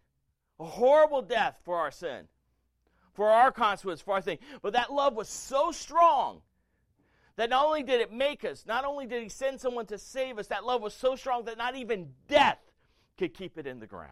a 0.60 0.66
horrible 0.66 1.22
death 1.22 1.58
for 1.64 1.78
our 1.78 1.92
sin 1.92 2.28
for 3.18 3.30
our 3.30 3.52
consequence, 3.52 4.00
for 4.00 4.14
our 4.14 4.22
thing. 4.22 4.38
But 4.62 4.74
that 4.74 4.94
love 4.94 5.16
was 5.16 5.28
so 5.28 5.72
strong 5.72 6.42
that 7.36 7.50
not 7.50 7.66
only 7.66 7.82
did 7.82 8.00
it 8.00 8.14
make 8.14 8.46
us, 8.46 8.64
not 8.68 8.86
only 8.86 9.08
did 9.08 9.24
he 9.24 9.28
send 9.28 9.60
someone 9.60 9.88
to 9.88 9.98
save 9.98 10.38
us, 10.38 10.48
that 10.48 10.64
love 10.64 10.84
was 10.84 10.94
so 10.94 11.16
strong 11.16 11.46
that 11.46 11.58
not 11.58 11.76
even 11.76 12.14
death 12.28 12.60
could 13.18 13.34
keep 13.34 13.58
it 13.58 13.66
in 13.66 13.80
the 13.80 13.88
ground. 13.88 14.12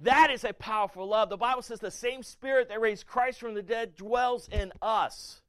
That 0.00 0.30
is 0.30 0.42
a 0.42 0.54
powerful 0.54 1.06
love. 1.06 1.28
The 1.28 1.36
Bible 1.36 1.60
says 1.60 1.80
the 1.80 1.90
same 1.90 2.22
spirit 2.22 2.70
that 2.70 2.80
raised 2.80 3.06
Christ 3.06 3.38
from 3.38 3.52
the 3.52 3.62
dead 3.62 3.94
dwells 3.94 4.48
in 4.48 4.72
us. 4.80 5.42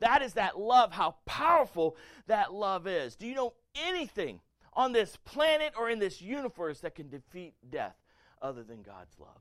That 0.00 0.22
is 0.22 0.32
that 0.32 0.58
love, 0.58 0.90
how 0.90 1.14
powerful 1.26 1.96
that 2.26 2.52
love 2.52 2.88
is. 2.88 3.14
Do 3.14 3.28
you 3.28 3.36
know 3.36 3.54
anything 3.76 4.40
on 4.72 4.90
this 4.90 5.16
planet 5.24 5.74
or 5.78 5.88
in 5.88 6.00
this 6.00 6.20
universe 6.20 6.80
that 6.80 6.96
can 6.96 7.08
defeat 7.08 7.54
death? 7.70 7.94
other 8.42 8.62
than 8.62 8.82
God's 8.82 9.18
love. 9.18 9.40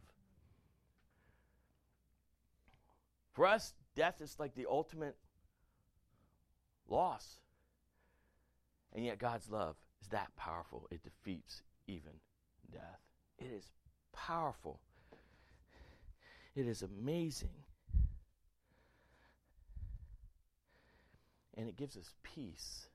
For 3.40 3.46
us, 3.46 3.74
death 3.96 4.20
is 4.20 4.36
like 4.38 4.54
the 4.54 4.66
ultimate 4.70 5.16
loss. 6.90 7.40
And 8.92 9.06
yet, 9.06 9.18
God's 9.18 9.50
love 9.50 9.78
is 10.02 10.10
that 10.10 10.36
powerful, 10.36 10.90
it 10.92 11.02
defeats 11.04 11.62
even 11.88 12.12
death. 12.70 13.00
It 13.38 13.50
is 13.56 13.72
powerful, 14.12 14.82
it 16.54 16.68
is 16.68 16.82
amazing. 16.82 17.64
And 21.56 21.70
it 21.70 21.78
gives 21.78 21.96
us 21.96 22.14
peace. 22.24 22.90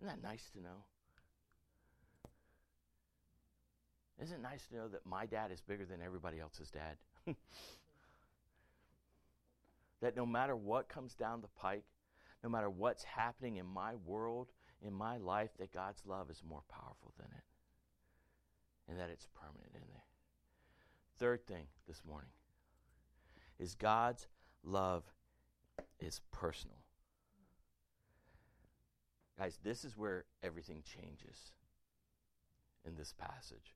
Isn't 0.00 0.08
that 0.08 0.22
nice 0.22 0.50
to 0.50 0.60
know? 0.60 0.84
Isn't 4.22 4.36
it 4.36 4.42
nice 4.42 4.66
to 4.66 4.76
know 4.76 4.88
that 4.88 5.06
my 5.06 5.24
dad 5.24 5.50
is 5.50 5.62
bigger 5.62 5.86
than 5.86 6.02
everybody 6.02 6.40
else's 6.40 6.70
dad? 6.70 6.98
that 10.00 10.16
no 10.16 10.26
matter 10.26 10.56
what 10.56 10.88
comes 10.88 11.14
down 11.14 11.40
the 11.40 11.48
pike, 11.48 11.84
no 12.42 12.50
matter 12.50 12.68
what's 12.68 13.04
happening 13.04 13.56
in 13.56 13.66
my 13.66 13.94
world, 14.04 14.52
in 14.82 14.92
my 14.92 15.16
life, 15.16 15.50
that 15.58 15.72
God's 15.72 16.02
love 16.06 16.30
is 16.30 16.42
more 16.46 16.62
powerful 16.68 17.12
than 17.16 17.28
it. 17.34 17.44
And 18.88 18.98
that 18.98 19.08
it's 19.10 19.26
permanent 19.34 19.72
in 19.74 19.80
there. 19.88 20.04
Third 21.18 21.46
thing 21.46 21.66
this 21.88 22.02
morning 22.06 22.30
is 23.58 23.74
God's 23.74 24.26
love 24.62 25.04
is 26.00 26.20
personal. 26.30 26.76
Guys, 29.38 29.58
this 29.64 29.84
is 29.84 29.96
where 29.96 30.24
everything 30.42 30.82
changes 30.84 31.52
in 32.86 32.94
this 32.96 33.12
passage. 33.12 33.74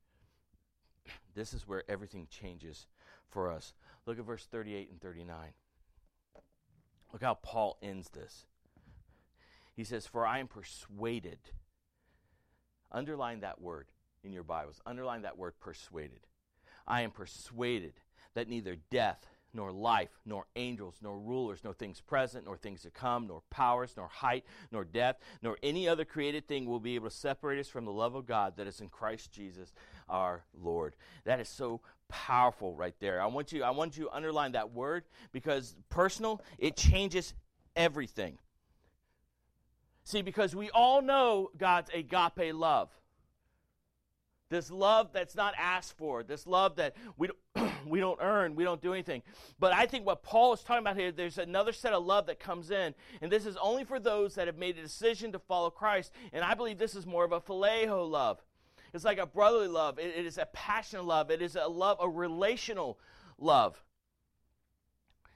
This 1.35 1.55
is 1.55 1.69
where 1.69 1.85
everything 1.89 2.27
changes 2.29 2.87
for 3.29 3.51
us. 3.51 3.75
Look 4.07 4.19
at 4.19 4.25
verse 4.25 4.47
38 4.47 4.91
and 4.91 5.01
39. 5.01 5.53
Look 7.13 7.23
how 7.23 7.35
Paul 7.35 7.79
ends 7.83 8.09
this. 8.11 8.47
He 9.75 9.85
says, 9.85 10.07
For 10.07 10.27
I 10.27 10.39
am 10.39 10.49
persuaded. 10.49 11.39
Underline 12.91 13.41
that 13.41 13.61
word 13.61 13.87
in 14.25 14.33
your 14.33 14.43
Bibles. 14.43 14.81
Underline 14.87 15.23
that 15.23 15.39
word 15.39 15.55
persuaded. 15.61 16.27
I 16.87 17.03
am 17.03 17.11
persuaded 17.11 17.95
that 18.35 18.49
neither 18.49 18.77
death, 18.91 19.27
nor 19.55 19.73
life, 19.73 20.11
nor 20.25 20.47
angels, 20.57 20.97
nor 21.03 21.19
rulers, 21.19 21.61
nor 21.65 21.73
things 21.73 22.01
present, 22.01 22.45
nor 22.45 22.57
things 22.57 22.83
to 22.83 22.91
come, 22.91 23.27
nor 23.27 23.43
powers, 23.51 23.95
nor 23.97 24.09
height, 24.09 24.45
nor 24.71 24.85
depth, 24.85 25.23
nor 25.43 25.57
any 25.63 25.89
other 25.89 26.05
created 26.05 26.47
thing 26.47 26.67
will 26.67 26.81
be 26.81 26.95
able 26.95 27.09
to 27.09 27.15
separate 27.15 27.59
us 27.59 27.69
from 27.69 27.85
the 27.85 27.93
love 27.93 28.15
of 28.15 28.27
God 28.27 28.57
that 28.57 28.67
is 28.67 28.81
in 28.81 28.89
Christ 28.89 29.33
Jesus 29.33 29.73
our 30.09 30.45
Lord. 30.55 30.97
That 31.25 31.41
is 31.41 31.49
so 31.49 31.81
powerful 32.09 32.75
right 32.75 32.95
there. 33.01 33.21
I 33.21 33.27
want 33.27 33.53
you 33.53 33.63
I 33.63 33.71
want 33.71 33.97
you 33.97 34.05
to 34.05 34.17
underline 34.17 34.53
that 34.53 34.73
word 34.73 35.05
because 35.33 35.75
personal, 35.89 36.43
it 36.59 36.77
changes 36.77 37.35
everything. 37.77 38.39
See, 40.05 40.23
because 40.23 40.57
we 40.57 40.71
all 40.71 41.03
know 41.03 41.51
God's 41.59 41.91
agape 41.93 42.55
love. 42.55 42.89
This 44.51 44.71
love 44.71 45.13
that's 45.13 45.37
not 45.37 45.55
asked 45.59 45.97
for, 45.99 46.23
this 46.23 46.47
love 46.47 46.77
that 46.77 46.97
we 47.19 47.29
don't, 47.29 47.73
we 47.87 48.01
don't 48.01 48.19
earn, 48.23 48.55
we 48.55 48.65
don't 48.65 48.81
do 48.81 48.95
anything. 48.95 49.23
But 49.59 49.75
I 49.75 49.85
think 49.85 50.07
what 50.07 50.23
Paul 50.23 50.55
is 50.55 50.63
talking 50.63 50.81
about 50.81 50.97
here, 50.97 51.13
there's 51.13 51.37
another 51.37 51.73
set 51.73 51.93
of 51.93 52.05
love 52.05 52.27
that 52.27 52.41
comes 52.41 52.71
in, 52.71 52.95
and 53.21 53.31
this 53.31 53.45
is 53.45 53.59
only 53.59 53.85
for 53.85 54.01
those 54.01 54.37
that 54.37 54.47
have 54.47 54.57
made 54.57 54.79
a 54.79 54.83
decision 54.83 55.33
to 55.33 55.39
follow 55.39 55.69
Christ. 55.69 56.13
And 56.33 56.43
I 56.43 56.55
believe 56.55 56.79
this 56.79 56.95
is 56.95 57.07
more 57.07 57.25
of 57.25 57.33
a 57.33 57.41
phileo 57.41 58.09
love. 58.09 58.43
It's 58.95 59.05
like 59.05 59.19
a 59.19 59.27
brotherly 59.27 59.69
love. 59.69 59.99
It, 59.99 60.15
it 60.17 60.25
is 60.25 60.39
a 60.39 60.47
passionate 60.47 61.05
love. 61.05 61.31
It 61.31 61.43
is 61.43 61.57
a 61.57 61.69
love, 61.69 61.99
a 62.01 62.09
relational 62.09 62.99
love. 63.39 63.83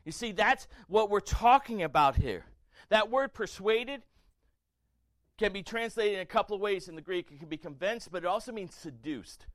You 0.06 0.12
see, 0.12 0.32
that's 0.32 0.66
what 0.88 1.10
we're 1.10 1.20
talking 1.20 1.82
about 1.82 2.16
here. 2.16 2.44
That 2.88 3.10
word 3.10 3.34
persuaded 3.34 4.02
can 5.38 5.52
be 5.52 5.62
translated 5.62 6.14
in 6.14 6.20
a 6.20 6.26
couple 6.26 6.54
of 6.54 6.60
ways 6.60 6.88
in 6.88 6.94
the 6.94 7.02
Greek. 7.02 7.30
It 7.30 7.38
can 7.38 7.48
be 7.48 7.56
convinced, 7.56 8.10
but 8.12 8.24
it 8.24 8.26
also 8.26 8.52
means 8.52 8.74
seduced. 8.74 9.46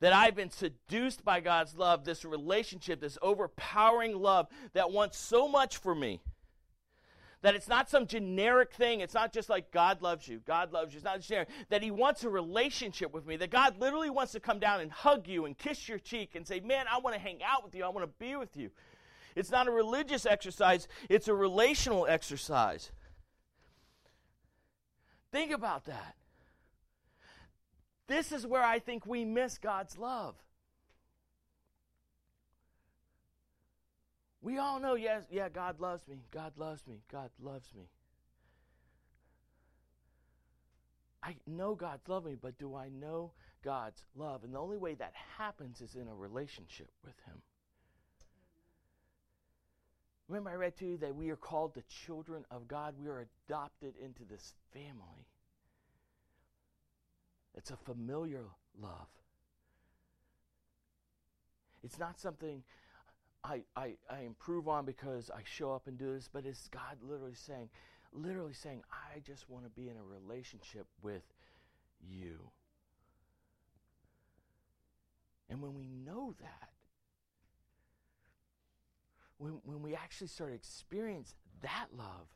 That 0.00 0.12
I've 0.12 0.34
been 0.34 0.50
seduced 0.50 1.24
by 1.24 1.40
God's 1.40 1.76
love, 1.76 2.04
this 2.04 2.24
relationship, 2.24 3.00
this 3.00 3.16
overpowering 3.22 4.18
love 4.18 4.48
that 4.72 4.90
wants 4.90 5.18
so 5.18 5.48
much 5.48 5.78
for 5.78 5.94
me 5.94 6.20
that 7.44 7.54
it's 7.54 7.68
not 7.68 7.90
some 7.90 8.06
generic 8.06 8.72
thing. 8.72 9.00
It's 9.00 9.12
not 9.12 9.30
just 9.30 9.50
like 9.50 9.70
God 9.70 10.00
loves 10.00 10.26
you. 10.26 10.40
God 10.46 10.72
loves 10.72 10.94
you. 10.94 10.96
It's 10.96 11.04
not 11.04 11.20
generic. 11.20 11.50
That 11.68 11.82
He 11.82 11.90
wants 11.90 12.24
a 12.24 12.30
relationship 12.30 13.12
with 13.12 13.26
me. 13.26 13.36
That 13.36 13.50
God 13.50 13.78
literally 13.78 14.08
wants 14.08 14.32
to 14.32 14.40
come 14.40 14.58
down 14.58 14.80
and 14.80 14.90
hug 14.90 15.28
you 15.28 15.44
and 15.44 15.56
kiss 15.56 15.86
your 15.86 15.98
cheek 15.98 16.36
and 16.36 16.46
say, 16.46 16.60
Man, 16.60 16.86
I 16.90 17.00
want 17.00 17.14
to 17.14 17.20
hang 17.20 17.42
out 17.42 17.62
with 17.62 17.74
you. 17.74 17.84
I 17.84 17.90
want 17.90 18.06
to 18.06 18.12
be 18.18 18.34
with 18.34 18.56
you. 18.56 18.70
It's 19.36 19.50
not 19.50 19.68
a 19.68 19.70
religious 19.70 20.24
exercise, 20.24 20.88
it's 21.10 21.28
a 21.28 21.34
relational 21.34 22.06
exercise. 22.06 22.90
Think 25.34 25.50
about 25.50 25.86
that. 25.86 26.14
This 28.06 28.30
is 28.30 28.46
where 28.46 28.62
I 28.62 28.78
think 28.78 29.04
we 29.04 29.24
miss 29.24 29.58
God's 29.58 29.98
love. 29.98 30.36
We 34.40 34.58
all 34.58 34.78
know, 34.78 34.94
yes, 34.94 35.24
yeah, 35.32 35.48
God 35.48 35.80
loves 35.80 36.06
me. 36.06 36.18
God 36.30 36.52
loves 36.56 36.86
me. 36.86 37.00
God 37.10 37.30
loves 37.42 37.66
me. 37.76 37.88
I 41.20 41.34
know 41.48 41.74
God's 41.74 42.06
love 42.06 42.26
me, 42.26 42.36
but 42.40 42.56
do 42.56 42.76
I 42.76 42.88
know 42.88 43.32
God's 43.64 44.04
love? 44.14 44.44
And 44.44 44.54
the 44.54 44.60
only 44.60 44.76
way 44.76 44.94
that 44.94 45.14
happens 45.36 45.80
is 45.80 45.96
in 45.96 46.06
a 46.06 46.14
relationship 46.14 46.92
with 47.04 47.16
Him. 47.26 47.42
Remember, 50.28 50.50
I 50.50 50.54
read 50.54 50.76
to 50.78 50.86
you 50.86 50.96
that 50.98 51.14
we 51.14 51.30
are 51.30 51.36
called 51.36 51.74
the 51.74 51.82
children 51.82 52.44
of 52.50 52.66
God. 52.66 52.94
We 52.98 53.08
are 53.08 53.26
adopted 53.46 53.94
into 54.02 54.24
this 54.24 54.54
family. 54.72 55.28
It's 57.54 57.70
a 57.70 57.76
familiar 57.76 58.44
love. 58.80 59.08
It's 61.82 61.98
not 61.98 62.18
something 62.18 62.62
I, 63.44 63.60
I, 63.76 63.94
I 64.08 64.20
improve 64.20 64.68
on 64.68 64.86
because 64.86 65.30
I 65.30 65.40
show 65.44 65.72
up 65.72 65.86
and 65.86 65.98
do 65.98 66.14
this, 66.14 66.28
but 66.32 66.46
it's 66.46 66.68
God 66.68 66.96
literally 67.02 67.34
saying, 67.34 67.68
literally 68.12 68.54
saying, 68.54 68.82
I 68.90 69.20
just 69.20 69.50
want 69.50 69.64
to 69.64 69.70
be 69.70 69.90
in 69.90 69.96
a 69.96 70.02
relationship 70.02 70.86
with 71.02 71.22
you. 72.00 72.38
And 75.50 75.60
when 75.60 75.74
we 75.74 75.86
know 75.88 76.34
that, 76.40 76.70
when, 79.38 79.60
when 79.64 79.82
we 79.82 79.94
actually 79.94 80.28
start 80.28 80.50
to 80.50 80.54
experience 80.54 81.34
that 81.62 81.86
love, 81.96 82.28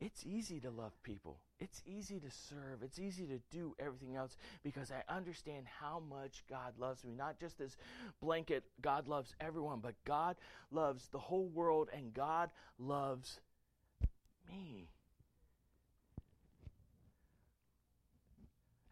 it's 0.00 0.24
easy 0.26 0.58
to 0.60 0.70
love 0.70 0.92
people. 1.04 1.38
It's 1.60 1.80
easy 1.86 2.18
to 2.18 2.28
serve. 2.28 2.82
It's 2.82 2.98
easy 2.98 3.24
to 3.26 3.38
do 3.52 3.76
everything 3.78 4.16
else 4.16 4.36
because 4.64 4.90
I 4.90 5.04
understand 5.14 5.66
how 5.80 6.02
much 6.10 6.42
God 6.50 6.72
loves 6.76 7.04
me. 7.04 7.14
Not 7.14 7.38
just 7.38 7.56
this 7.56 7.76
blanket, 8.20 8.64
God 8.80 9.06
loves 9.06 9.32
everyone, 9.40 9.78
but 9.80 9.94
God 10.04 10.36
loves 10.72 11.08
the 11.12 11.20
whole 11.20 11.46
world 11.46 11.88
and 11.96 12.12
God 12.12 12.50
loves 12.80 13.38
me. 14.48 14.88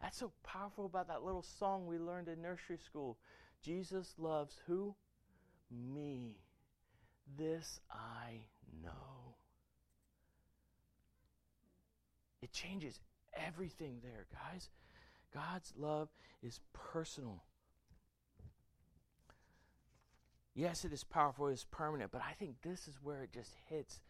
That's 0.01 0.17
so 0.17 0.31
powerful 0.43 0.85
about 0.85 1.09
that 1.09 1.23
little 1.23 1.43
song 1.43 1.85
we 1.85 1.97
learned 1.97 2.29
in 2.29 2.41
nursery 2.41 2.77
school. 2.77 3.17
Jesus 3.61 4.15
loves 4.17 4.55
who? 4.65 4.95
Me. 5.71 6.35
This 7.37 7.79
I 7.89 8.41
know. 8.83 9.35
It 12.41 12.51
changes 12.51 12.99
everything 13.33 13.99
there, 14.01 14.25
guys. 14.33 14.69
God's 15.33 15.73
love 15.77 16.09
is 16.43 16.59
personal. 16.73 17.43
Yes, 20.53 20.83
it 20.83 20.91
is 20.91 21.03
powerful, 21.03 21.47
it 21.47 21.53
is 21.53 21.65
permanent, 21.71 22.11
but 22.11 22.21
I 22.27 22.33
think 22.33 22.55
this 22.61 22.87
is 22.87 22.95
where 23.01 23.23
it 23.23 23.31
just 23.31 23.53
hits 23.69 24.01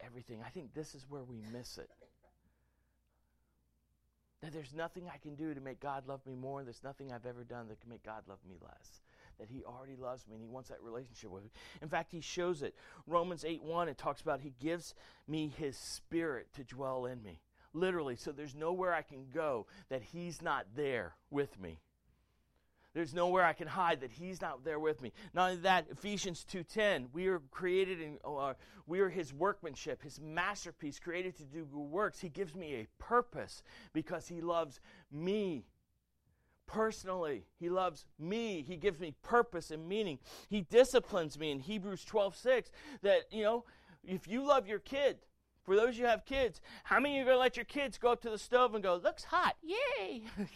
everything. 0.00 0.40
I 0.44 0.48
think 0.48 0.72
this 0.72 0.94
is 0.94 1.04
where 1.08 1.24
we 1.24 1.42
miss 1.52 1.76
it. 1.76 1.90
That 4.40 4.52
there's 4.52 4.72
nothing 4.74 5.10
I 5.12 5.18
can 5.18 5.34
do 5.34 5.52
to 5.52 5.60
make 5.60 5.80
God 5.80 6.04
love 6.06 6.24
me 6.26 6.34
more, 6.34 6.64
there's 6.64 6.82
nothing 6.82 7.12
I've 7.12 7.26
ever 7.26 7.44
done 7.44 7.68
that 7.68 7.80
can 7.80 7.90
make 7.90 8.04
God 8.04 8.22
love 8.26 8.38
me 8.48 8.56
less 8.62 9.00
that 9.38 9.48
he 9.48 9.64
already 9.64 9.96
loves 9.96 10.26
me 10.26 10.34
and 10.34 10.42
he 10.42 10.48
wants 10.48 10.68
that 10.68 10.82
relationship 10.82 11.30
with 11.30 11.44
me. 11.44 11.50
In 11.82 11.88
fact, 11.88 12.12
he 12.12 12.20
shows 12.20 12.62
it. 12.62 12.74
Romans 13.06 13.44
8 13.44 13.62
1, 13.62 13.88
it 13.88 13.98
talks 13.98 14.20
about 14.20 14.40
he 14.40 14.54
gives 14.60 14.94
me 15.26 15.52
his 15.56 15.76
spirit 15.76 16.48
to 16.54 16.64
dwell 16.64 17.06
in 17.06 17.22
me. 17.22 17.40
Literally, 17.72 18.16
so 18.16 18.32
there's 18.32 18.54
nowhere 18.54 18.94
I 18.94 19.02
can 19.02 19.26
go 19.32 19.66
that 19.90 20.02
he's 20.02 20.40
not 20.40 20.66
there 20.74 21.14
with 21.30 21.60
me. 21.60 21.80
There's 22.96 23.12
nowhere 23.12 23.44
I 23.44 23.52
can 23.52 23.68
hide 23.68 24.00
that 24.00 24.10
He's 24.10 24.40
not 24.40 24.64
there 24.64 24.80
with 24.80 25.02
me. 25.02 25.12
Not 25.34 25.50
only 25.50 25.60
that, 25.64 25.86
Ephesians 25.90 26.46
2:10, 26.46 27.10
we 27.12 27.26
are 27.26 27.40
created 27.50 28.00
in, 28.00 28.18
uh, 28.24 28.54
we 28.86 29.00
are 29.00 29.10
His 29.10 29.34
workmanship, 29.34 30.00
His 30.00 30.18
masterpiece, 30.18 30.98
created 30.98 31.36
to 31.36 31.44
do 31.44 31.66
good 31.66 31.90
works. 31.90 32.20
He 32.20 32.30
gives 32.30 32.54
me 32.54 32.74
a 32.74 32.86
purpose 32.96 33.62
because 33.92 34.28
He 34.28 34.40
loves 34.40 34.80
me 35.10 35.66
personally. 36.66 37.46
He 37.58 37.68
loves 37.68 38.06
me. 38.18 38.62
He 38.66 38.76
gives 38.76 39.00
me 39.00 39.14
purpose 39.22 39.70
and 39.70 39.88
meaning. 39.88 40.18
He 40.48 40.62
disciplines 40.62 41.38
me 41.38 41.50
in 41.50 41.60
Hebrews 41.60 42.04
12:6 42.04 42.70
that, 43.02 43.32
you 43.32 43.42
know, 43.42 43.64
if 44.04 44.28
you 44.28 44.44
love 44.44 44.66
your 44.66 44.78
kid, 44.78 45.18
for 45.64 45.74
those 45.74 45.98
you 45.98 46.06
have 46.06 46.24
kids, 46.24 46.60
how 46.84 47.00
many 47.00 47.14
of 47.14 47.16
you 47.16 47.22
are 47.22 47.26
going 47.26 47.36
to 47.36 47.40
let 47.40 47.56
your 47.56 47.64
kids 47.64 47.98
go 47.98 48.12
up 48.12 48.22
to 48.22 48.30
the 48.30 48.38
stove 48.38 48.74
and 48.74 48.82
go, 48.82 48.96
"Looks 48.96 49.24
hot. 49.24 49.56
Yay." 49.62 50.22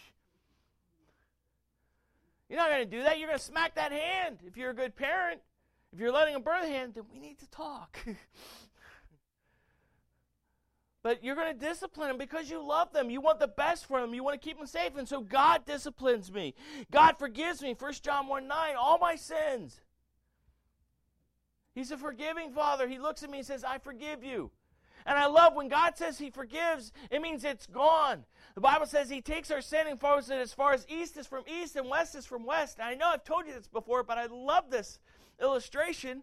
You're 2.49 2.59
not 2.59 2.71
going 2.71 2.85
to 2.85 2.97
do 2.97 3.05
that. 3.05 3.19
You're 3.19 3.29
going 3.29 3.39
to 3.39 3.45
smack 3.45 3.77
that 3.77 3.93
hand 3.93 4.39
if 4.45 4.57
you're 4.57 4.71
a 4.71 4.75
good 4.75 4.97
parent. 4.97 5.41
If 5.93 6.01
you're 6.01 6.13
letting 6.13 6.35
them 6.35 6.43
burn 6.43 6.63
the 6.63 6.69
hand, 6.69 6.95
then 6.95 7.05
we 7.13 7.21
need 7.21 7.39
to 7.39 7.49
talk. 7.51 7.99
but 11.03 11.25
you're 11.25 11.35
going 11.35 11.53
to 11.53 11.59
discipline 11.59 12.09
them 12.09 12.19
because 12.19 12.51
you 12.51 12.63
love 12.63 12.93
them. 12.93 13.11
You 13.11 13.21
want 13.21 13.41
the 13.41 13.49
best 13.49 13.87
for 13.87 14.01
them. 14.01 14.13
You 14.15 14.23
want 14.23 14.41
to 14.41 14.47
keep 14.47 14.59
them 14.59 14.67
safe. 14.67 14.97
And 14.97 15.09
so 15.09 15.23
God 15.23 15.65
disciplines 15.65 16.31
me. 16.31 16.55
God 16.91 17.19
forgives 17.19 17.63
me. 17.63 17.75
1 17.79 17.93
John 18.03 18.27
1 18.27 18.47
9, 18.47 18.75
all 18.79 18.99
my 18.99 19.17
sins. 19.17 19.81
He's 21.75 21.91
a 21.91 21.97
forgiving 21.97 22.51
Father. 22.51 22.87
He 22.89 22.99
looks 22.99 23.23
at 23.23 23.31
me 23.31 23.39
and 23.39 23.47
says, 23.47 23.65
I 23.65 23.79
forgive 23.79 24.23
you. 24.23 24.51
And 25.07 25.17
I 25.17 25.27
love 25.27 25.55
when 25.55 25.69
God 25.69 25.97
says 25.97 26.19
He 26.19 26.29
forgives, 26.31 26.93
it 27.11 27.23
means 27.23 27.45
it's 27.45 27.67
gone. 27.67 28.25
The 28.55 28.61
Bible 28.61 28.87
says 28.87 29.09
He 29.09 29.23
takes 29.23 29.51
our 29.51 29.63
sin 29.63 29.87
and 29.89 29.99
forwards 29.99 30.29
it 30.29 30.39
as 30.39 30.53
far 30.53 30.75
as 30.75 30.87
east 30.89 31.17
is 31.17 31.27
from 31.27 31.45
east 31.47 31.77
and 31.77 31.89
west 31.89 32.15
is 32.15 32.27
from 32.27 32.45
west. 32.45 32.79
And 32.79 32.89
I 32.89 32.95
know 32.95 33.09
I've 33.09 33.25
told 33.25 33.47
you 33.47 33.55
this 33.55 33.69
before, 33.69 34.03
but 34.03 34.19
I 34.19 34.27
love 34.27 34.71
this 34.71 34.99
illustration. 35.41 36.23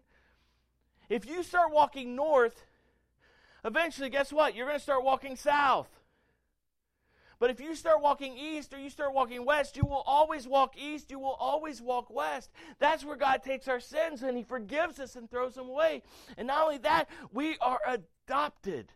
If 1.08 1.26
you 1.26 1.42
start 1.42 1.72
walking 1.72 2.14
north, 2.14 2.66
eventually, 3.64 4.10
guess 4.10 4.32
what? 4.32 4.54
You're 4.54 4.66
going 4.66 4.78
to 4.78 4.82
start 4.82 5.04
walking 5.04 5.36
south. 5.36 5.88
But 7.40 7.50
if 7.50 7.60
you 7.60 7.76
start 7.76 8.02
walking 8.02 8.36
east 8.36 8.74
or 8.74 8.78
you 8.78 8.90
start 8.90 9.14
walking 9.14 9.44
west, 9.44 9.76
you 9.76 9.84
will 9.84 10.02
always 10.06 10.48
walk 10.48 10.76
east, 10.76 11.10
you 11.10 11.20
will 11.20 11.36
always 11.38 11.80
walk 11.80 12.10
west. 12.10 12.50
That's 12.80 13.04
where 13.04 13.16
God 13.16 13.44
takes 13.44 13.68
our 13.68 13.78
sins 13.78 14.22
and 14.22 14.36
He 14.36 14.42
forgives 14.42 14.98
us 14.98 15.14
and 15.14 15.30
throws 15.30 15.54
them 15.54 15.68
away. 15.68 16.02
And 16.36 16.48
not 16.48 16.62
only 16.62 16.78
that, 16.78 17.08
we 17.32 17.56
are 17.58 17.80
adopted. 17.86 18.92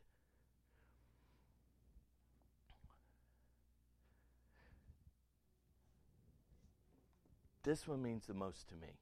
This 7.62 7.86
one 7.86 8.02
means 8.02 8.26
the 8.26 8.34
most 8.34 8.68
to 8.70 8.74
me. 8.74 8.98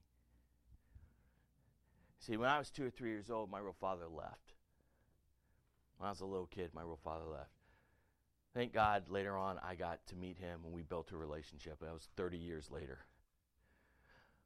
See, 2.19 2.37
when 2.37 2.47
I 2.47 2.59
was 2.59 2.69
two 2.69 2.85
or 2.85 2.91
three 2.91 3.09
years 3.09 3.31
old, 3.31 3.49
my 3.49 3.57
real 3.57 3.73
father 3.73 4.05
left. 4.07 4.53
When 6.01 6.07
I 6.07 6.11
was 6.13 6.21
a 6.21 6.25
little 6.25 6.47
kid, 6.47 6.71
my 6.73 6.81
real 6.81 6.97
father 7.03 7.25
left. 7.31 7.51
Thank 8.55 8.73
God 8.73 9.03
later 9.07 9.37
on 9.37 9.59
I 9.63 9.75
got 9.75 9.99
to 10.07 10.15
meet 10.15 10.35
him 10.39 10.61
and 10.65 10.73
we 10.73 10.81
built 10.81 11.11
a 11.11 11.15
relationship. 11.15 11.79
That 11.79 11.93
was 11.93 12.09
30 12.17 12.39
years 12.39 12.71
later. 12.71 13.05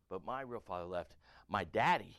But 0.09 0.25
my 0.25 0.41
real 0.41 0.59
father 0.59 0.83
left. 0.83 1.13
My 1.47 1.63
daddy 1.63 2.17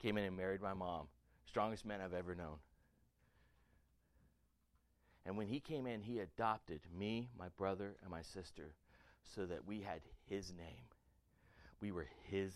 came 0.00 0.18
in 0.18 0.24
and 0.24 0.36
married 0.36 0.60
my 0.60 0.74
mom. 0.74 1.06
Strongest 1.46 1.86
man 1.86 2.02
I've 2.02 2.12
ever 2.12 2.34
known. 2.34 2.56
And 5.24 5.38
when 5.38 5.46
he 5.46 5.58
came 5.58 5.86
in, 5.86 6.02
he 6.02 6.18
adopted 6.18 6.80
me, 6.94 7.30
my 7.38 7.48
brother, 7.56 7.96
and 8.02 8.10
my 8.10 8.20
sister 8.20 8.74
so 9.34 9.46
that 9.46 9.66
we 9.66 9.80
had 9.80 10.02
his 10.26 10.52
name. 10.52 10.84
We 11.80 11.90
were 11.90 12.08
his 12.24 12.52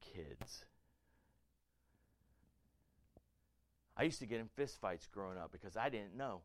kids. 0.00 0.64
I 3.98 4.04
used 4.04 4.20
to 4.20 4.26
get 4.26 4.40
in 4.40 4.48
fistfights 4.58 5.10
growing 5.10 5.38
up 5.38 5.50
because 5.50 5.76
I 5.76 5.88
didn't 5.88 6.16
know. 6.16 6.42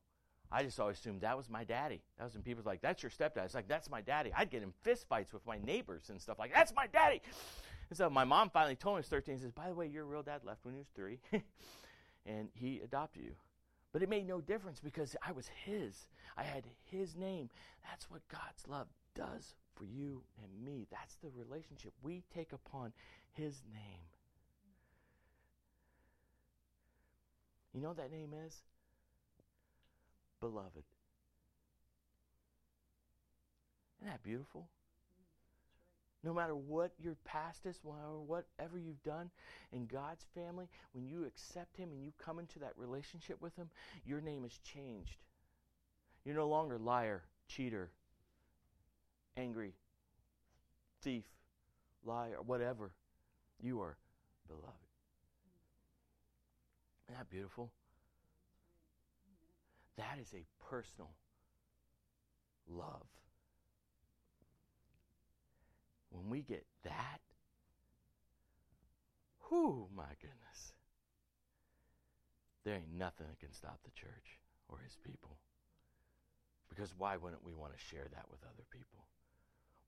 I 0.52 0.64
just 0.64 0.80
always 0.80 1.00
assumed 1.00 1.22
that 1.22 1.38
was 1.38 1.50
my 1.50 1.64
daddy. 1.64 2.02
That 2.18 2.26
was 2.26 2.34
when 2.34 2.44
people 2.44 2.64
were 2.64 2.72
like, 2.72 2.82
"That's 2.82 3.02
your 3.02 3.10
stepdad." 3.10 3.46
It's 3.46 3.56
like, 3.56 3.68
"That's 3.68 3.90
my 3.90 4.02
daddy." 4.02 4.32
I'd 4.36 4.50
get 4.50 4.62
in 4.64 4.74
fistfights 4.86 5.34
with 5.34 5.46
my 5.46 5.58
neighbors 5.60 6.10
and 6.10 6.22
stuff 6.22 6.38
like, 6.38 6.54
"That's 6.54 6.74
my 6.76 6.88
daddy." 6.88 7.22
And 7.90 7.98
so 7.98 8.10
my 8.10 8.24
mom 8.24 8.50
finally 8.50 8.76
told 8.76 8.96
me, 8.96 9.00
"Was 9.00 9.08
13." 9.08 9.40
Says, 9.40 9.52
"By 9.52 9.70
the 9.70 9.76
way, 9.76 9.88
your 9.88 10.06
real 10.06 10.24
dad 10.24 10.44
left 10.44 10.66
when 10.66 10.74
he 10.74 10.80
was 10.80 10.90
three, 10.90 11.20
and 12.26 12.50
he 12.54 12.82
adopted 12.82 13.24
you." 13.24 13.36
But 13.92 14.02
it 14.02 14.10
made 14.10 14.28
no 14.28 14.42
difference 14.42 14.80
because 14.80 15.16
I 15.22 15.32
was 15.32 15.48
his. 15.48 16.08
I 16.36 16.44
had 16.44 16.66
his 16.84 17.16
name. 17.16 17.50
That's 17.84 18.10
what 18.10 18.28
God's 18.28 18.68
love 18.68 18.88
does 19.16 19.56
for 19.76 19.86
you 19.86 20.24
and 20.42 20.66
me. 20.66 20.88
That's 20.92 21.16
the 21.18 21.30
relationship 21.30 21.94
we 22.02 22.24
take 22.34 22.54
upon 22.54 22.94
his 23.32 23.62
name. 23.72 24.13
You 27.74 27.82
know 27.82 27.90
what 27.90 27.98
that 27.98 28.12
name 28.12 28.34
is? 28.46 28.56
Beloved. 30.40 30.84
Isn't 34.00 34.12
that 34.12 34.24
beautiful? 34.24 34.68
No 36.24 36.34
matter 36.34 36.56
what 36.56 36.92
your 37.00 37.16
past 37.26 37.66
is, 37.66 37.80
or 37.84 38.22
whatever 38.26 38.78
you've 38.78 39.04
done 39.04 39.30
in 39.72 39.88
God's 39.88 40.26
family, 40.34 40.68
when 40.94 41.06
you 41.06 41.26
accept 41.26 41.76
Him 41.76 41.90
and 41.92 42.02
you 42.02 42.14
come 42.18 42.40
into 42.40 42.60
that 42.60 42.74
relationship 42.78 43.42
with 43.42 43.56
Him, 43.56 43.70
your 44.06 44.22
name 44.22 44.46
is 44.46 44.58
changed. 44.64 45.18
You're 46.24 46.36
no 46.36 46.48
longer 46.48 46.78
liar, 46.78 47.24
cheater, 47.48 47.92
angry, 49.36 49.74
thief, 51.02 51.26
liar, 52.06 52.38
whatever. 52.46 52.92
You 53.62 53.82
are 53.82 53.98
beloved. 54.48 54.93
Isn't 57.14 57.20
that 57.20 57.30
beautiful? 57.30 57.70
That 59.98 60.18
is 60.20 60.34
a 60.34 60.46
personal 60.68 61.12
love. 62.68 63.06
When 66.10 66.28
we 66.32 66.42
get 66.42 66.66
that, 66.84 67.20
whoo, 69.52 69.90
my 69.96 70.10
goodness. 70.22 70.74
There 72.66 72.74
ain't 72.74 72.98
nothing 72.98 73.28
that 73.30 73.40
can 73.40 73.54
stop 73.54 73.78
the 73.84 73.92
church 73.92 74.40
or 74.68 74.80
his 74.84 74.98
people. 75.06 75.38
Because 76.68 76.96
why 76.98 77.18
wouldn't 77.18 77.46
we 77.46 77.54
want 77.54 77.74
to 77.74 77.86
share 77.86 78.08
that 78.12 78.26
with 78.32 78.40
other 78.42 78.64
people? 78.72 79.06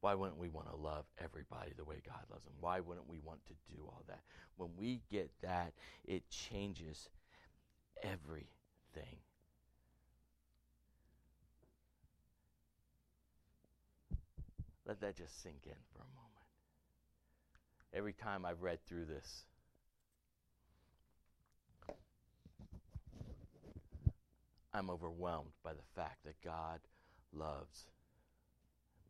Why 0.06 0.14
wouldn't 0.14 0.38
we 0.38 0.50
want 0.50 0.70
to 0.70 0.76
love 0.76 1.06
everybody 1.18 1.72
the 1.76 1.84
way 1.84 1.96
God 2.06 2.22
loves 2.30 2.46
them? 2.46 2.54
Why 2.60 2.80
wouldn't 2.80 3.10
we 3.10 3.18
want 3.18 3.44
to 3.48 3.54
do 3.76 3.82
all 3.88 4.04
that? 4.08 4.20
When 4.56 4.70
we 4.78 5.02
get 5.10 5.32
that, 5.42 5.74
it 6.04 6.30
changes 6.30 7.10
everything. 8.04 9.18
Let 14.86 15.02
that 15.02 15.16
just 15.18 15.42
sink 15.42 15.62
in 15.66 15.74
for 15.92 15.98
a 15.98 16.14
moment. 16.14 16.46
Every 17.92 18.14
time 18.14 18.46
I've 18.46 18.62
read 18.62 18.78
through 18.86 19.06
this, 19.06 19.46
I'm 24.72 24.92
overwhelmed 24.92 25.54
by 25.64 25.74
the 25.74 26.00
fact 26.00 26.26
that 26.26 26.40
God 26.44 26.80
loves 27.34 27.88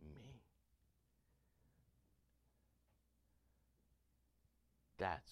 me. 0.02 0.45
That's 4.98 5.32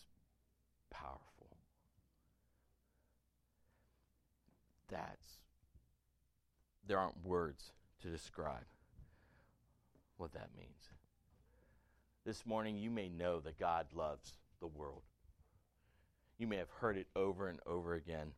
powerful. 0.92 1.58
That's, 4.90 5.40
there 6.88 7.00
aren't 7.00 7.26
words 7.26 7.72
to 8.02 8.10
describe 8.10 8.66
what 10.18 10.34
that 10.34 10.50
means. 10.56 10.92
This 12.26 12.46
morning, 12.46 12.78
you 12.78 12.90
may 12.90 13.10
know 13.10 13.40
that 13.42 13.60
God 13.60 13.88
loves 13.94 14.34
the 14.60 14.68
world. 14.68 15.04
You 16.38 16.48
may 16.48 16.58
have 16.58 16.70
heard 16.70 16.98
it 16.98 17.08
over 17.16 17.48
and 17.48 17.60
over 17.66 17.96
again. 17.96 18.32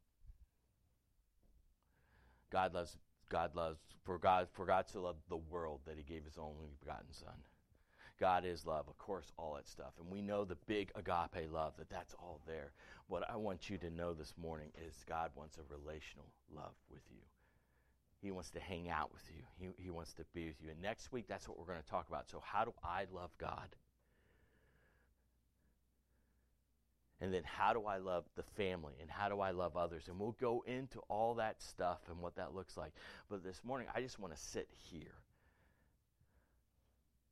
God 2.52 2.74
loves 2.74 2.98
God 3.30 3.56
loves 3.56 3.80
for 4.04 4.18
God 4.18 4.48
for 4.54 4.66
God 4.66 4.88
to 4.90 5.00
love 5.00 5.16
the 5.30 5.38
world 5.38 5.82
that 5.86 5.98
he 5.98 6.04
gave 6.04 6.24
his 6.26 6.38
only 6.38 6.70
begotten 6.80 7.12
son. 7.12 7.34
God 8.20 8.46
is 8.46 8.66
love, 8.66 8.88
of 8.88 8.98
course, 8.98 9.32
all 9.38 9.56
that 9.56 9.68
stuff. 9.68 9.94
And 10.00 10.10
we 10.10 10.22
know 10.22 10.46
the 10.46 10.58
big 10.68 10.92
agape 10.96 11.52
love, 11.52 11.74
that 11.78 11.90
that's 11.90 12.14
all 12.16 12.40
there. 12.48 12.72
What 13.08 13.30
I 13.30 13.36
want 13.36 13.70
you 13.70 13.78
to 13.80 13.90
know 13.90 14.14
this 14.14 14.34
morning 14.42 14.70
is 14.88 15.04
God 15.08 15.32
wants 15.36 15.58
a 15.58 15.74
relational 15.74 16.28
love 16.56 16.74
with 16.90 17.02
you. 17.12 17.22
He 18.22 18.32
wants 18.32 18.50
to 18.52 18.60
hang 18.60 18.90
out 18.90 19.12
with 19.14 19.24
you, 19.30 19.44
He, 19.60 19.84
he 19.84 19.90
wants 19.90 20.14
to 20.14 20.24
be 20.34 20.48
with 20.48 20.56
you. 20.64 20.72
And 20.72 20.82
next 20.82 21.12
week, 21.12 21.26
that's 21.28 21.48
what 21.48 21.60
we're 21.60 21.66
going 21.66 21.82
to 21.82 21.90
talk 21.90 22.08
about. 22.08 22.30
So, 22.30 22.42
how 22.44 22.64
do 22.66 22.74
I 22.84 23.06
love 23.14 23.32
God? 23.38 23.76
And 27.22 27.34
then, 27.34 27.44
how 27.44 27.74
do 27.74 27.86
I 27.86 27.98
love 27.98 28.24
the 28.36 28.44
family? 28.44 28.94
And 29.02 29.10
how 29.10 29.30
do 29.30 29.42
I 29.42 29.52
love 29.52 29.78
others? 29.78 30.08
And 30.08 30.20
we'll 30.20 30.36
go 30.40 30.64
into 30.66 31.00
all 31.08 31.36
that 31.36 31.62
stuff 31.62 32.00
and 32.10 32.20
what 32.20 32.36
that 32.38 32.56
looks 32.56 32.78
like. 32.78 32.94
But 33.30 33.44
this 33.44 33.62
morning, 33.64 33.88
I 33.94 34.02
just 34.02 34.20
want 34.20 34.34
to 34.34 34.42
sit 34.42 34.70
here 34.90 35.14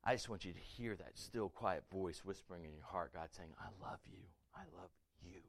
I 0.05 0.13
just 0.13 0.29
want 0.29 0.43
you 0.43 0.51
to 0.51 0.59
hear 0.59 0.95
that 0.95 1.11
still, 1.17 1.49
quiet 1.49 1.83
voice 1.91 2.23
whispering 2.25 2.65
in 2.65 2.73
your 2.73 2.85
heart, 2.85 3.13
God 3.13 3.29
saying, 3.31 3.49
I 3.59 3.67
love 3.81 3.99
you. 4.11 4.19
I 4.55 4.63
love 4.77 4.89
you. 5.23 5.39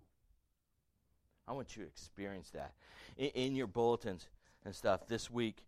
I 1.47 1.53
want 1.53 1.77
you 1.77 1.83
to 1.83 1.89
experience 1.89 2.51
that. 2.51 2.73
In, 3.17 3.29
in 3.31 3.57
your 3.57 3.67
bulletins 3.67 4.29
and 4.65 4.75
stuff 4.75 5.07
this 5.09 5.31
week, 5.31 5.65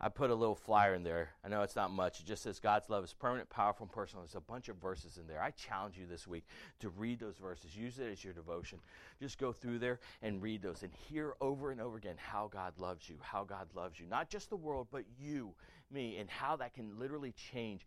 I 0.00 0.08
put 0.08 0.30
a 0.30 0.34
little 0.34 0.54
flyer 0.54 0.94
in 0.94 1.02
there. 1.02 1.30
I 1.44 1.48
know 1.48 1.62
it's 1.62 1.74
not 1.74 1.90
much. 1.90 2.20
It 2.20 2.26
just 2.26 2.44
says 2.44 2.60
God's 2.60 2.88
love 2.88 3.02
is 3.02 3.12
permanent, 3.12 3.50
powerful, 3.50 3.84
and 3.84 3.92
personal. 3.92 4.22
There's 4.22 4.36
a 4.36 4.40
bunch 4.40 4.68
of 4.68 4.76
verses 4.76 5.18
in 5.18 5.26
there. 5.26 5.42
I 5.42 5.50
challenge 5.50 5.98
you 5.98 6.06
this 6.06 6.28
week 6.28 6.44
to 6.78 6.88
read 6.88 7.18
those 7.18 7.36
verses. 7.36 7.76
Use 7.76 7.98
it 7.98 8.08
as 8.12 8.22
your 8.22 8.32
devotion. 8.32 8.78
Just 9.20 9.38
go 9.38 9.50
through 9.50 9.80
there 9.80 9.98
and 10.22 10.40
read 10.40 10.62
those 10.62 10.84
and 10.84 10.92
hear 11.08 11.34
over 11.40 11.72
and 11.72 11.80
over 11.80 11.96
again 11.96 12.14
how 12.16 12.48
God 12.52 12.74
loves 12.78 13.08
you, 13.08 13.16
how 13.20 13.42
God 13.42 13.66
loves 13.74 13.98
you. 13.98 14.06
Not 14.06 14.30
just 14.30 14.50
the 14.50 14.56
world, 14.56 14.86
but 14.92 15.02
you, 15.18 15.54
me, 15.92 16.16
and 16.18 16.28
how 16.28 16.56
that 16.56 16.74
can 16.74 16.98
literally 16.98 17.32
change 17.32 17.86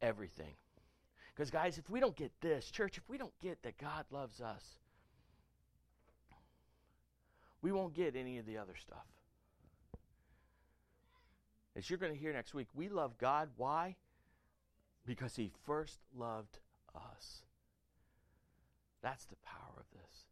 everything. 0.00 0.54
Because, 1.34 1.50
guys, 1.50 1.78
if 1.78 1.88
we 1.88 2.00
don't 2.00 2.16
get 2.16 2.32
this, 2.40 2.70
church, 2.70 2.98
if 2.98 3.08
we 3.08 3.16
don't 3.16 3.38
get 3.40 3.62
that 3.62 3.78
God 3.78 4.04
loves 4.10 4.40
us, 4.40 4.62
we 7.62 7.72
won't 7.72 7.94
get 7.94 8.16
any 8.16 8.38
of 8.38 8.46
the 8.46 8.58
other 8.58 8.74
stuff. 8.76 9.06
As 11.74 11.88
you're 11.88 11.98
going 11.98 12.12
to 12.12 12.18
hear 12.18 12.32
next 12.32 12.52
week, 12.52 12.68
we 12.74 12.88
love 12.88 13.16
God. 13.16 13.48
Why? 13.56 13.96
Because 15.06 15.36
He 15.36 15.50
first 15.64 16.00
loved 16.14 16.58
us. 16.94 17.44
That's 19.02 19.24
the 19.24 19.36
power 19.44 19.78
of 19.78 19.86
this. 19.92 20.26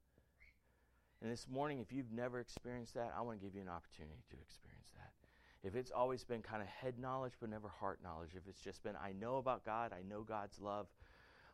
And 1.22 1.30
this 1.30 1.46
morning, 1.50 1.80
if 1.80 1.92
you've 1.92 2.12
never 2.12 2.40
experienced 2.40 2.94
that, 2.94 3.12
I 3.16 3.22
want 3.22 3.40
to 3.40 3.44
give 3.44 3.54
you 3.54 3.62
an 3.62 3.68
opportunity 3.68 4.22
to 4.30 4.36
experience 4.36 4.90
that. 4.96 5.19
If 5.62 5.74
it's 5.74 5.90
always 5.90 6.24
been 6.24 6.40
kind 6.40 6.62
of 6.62 6.68
head 6.68 6.98
knowledge 6.98 7.34
but 7.40 7.50
never 7.50 7.68
heart 7.68 8.00
knowledge, 8.02 8.30
if 8.34 8.48
it's 8.48 8.62
just 8.62 8.82
been, 8.82 8.94
I 8.96 9.12
know 9.12 9.36
about 9.36 9.64
God, 9.64 9.92
I 9.92 10.02
know 10.08 10.22
God's 10.22 10.58
love, 10.58 10.86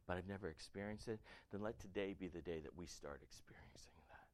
but 0.07 0.16
I've 0.16 0.29
never 0.29 0.49
experienced 0.49 1.09
it, 1.09 1.21
then 1.51 1.61
let 1.61 1.81
today 1.81 2.14
be 2.19 2.29
the 2.29 2.40
day 2.40 2.61
that 2.61 2.77
we 2.77 2.87
start 2.87 3.21
experiencing 3.23 3.92
that. 4.09 4.29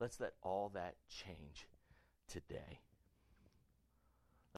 Let's 0.00 0.18
let 0.18 0.32
all 0.42 0.70
that 0.74 0.96
change 1.08 1.68
today. 2.28 2.80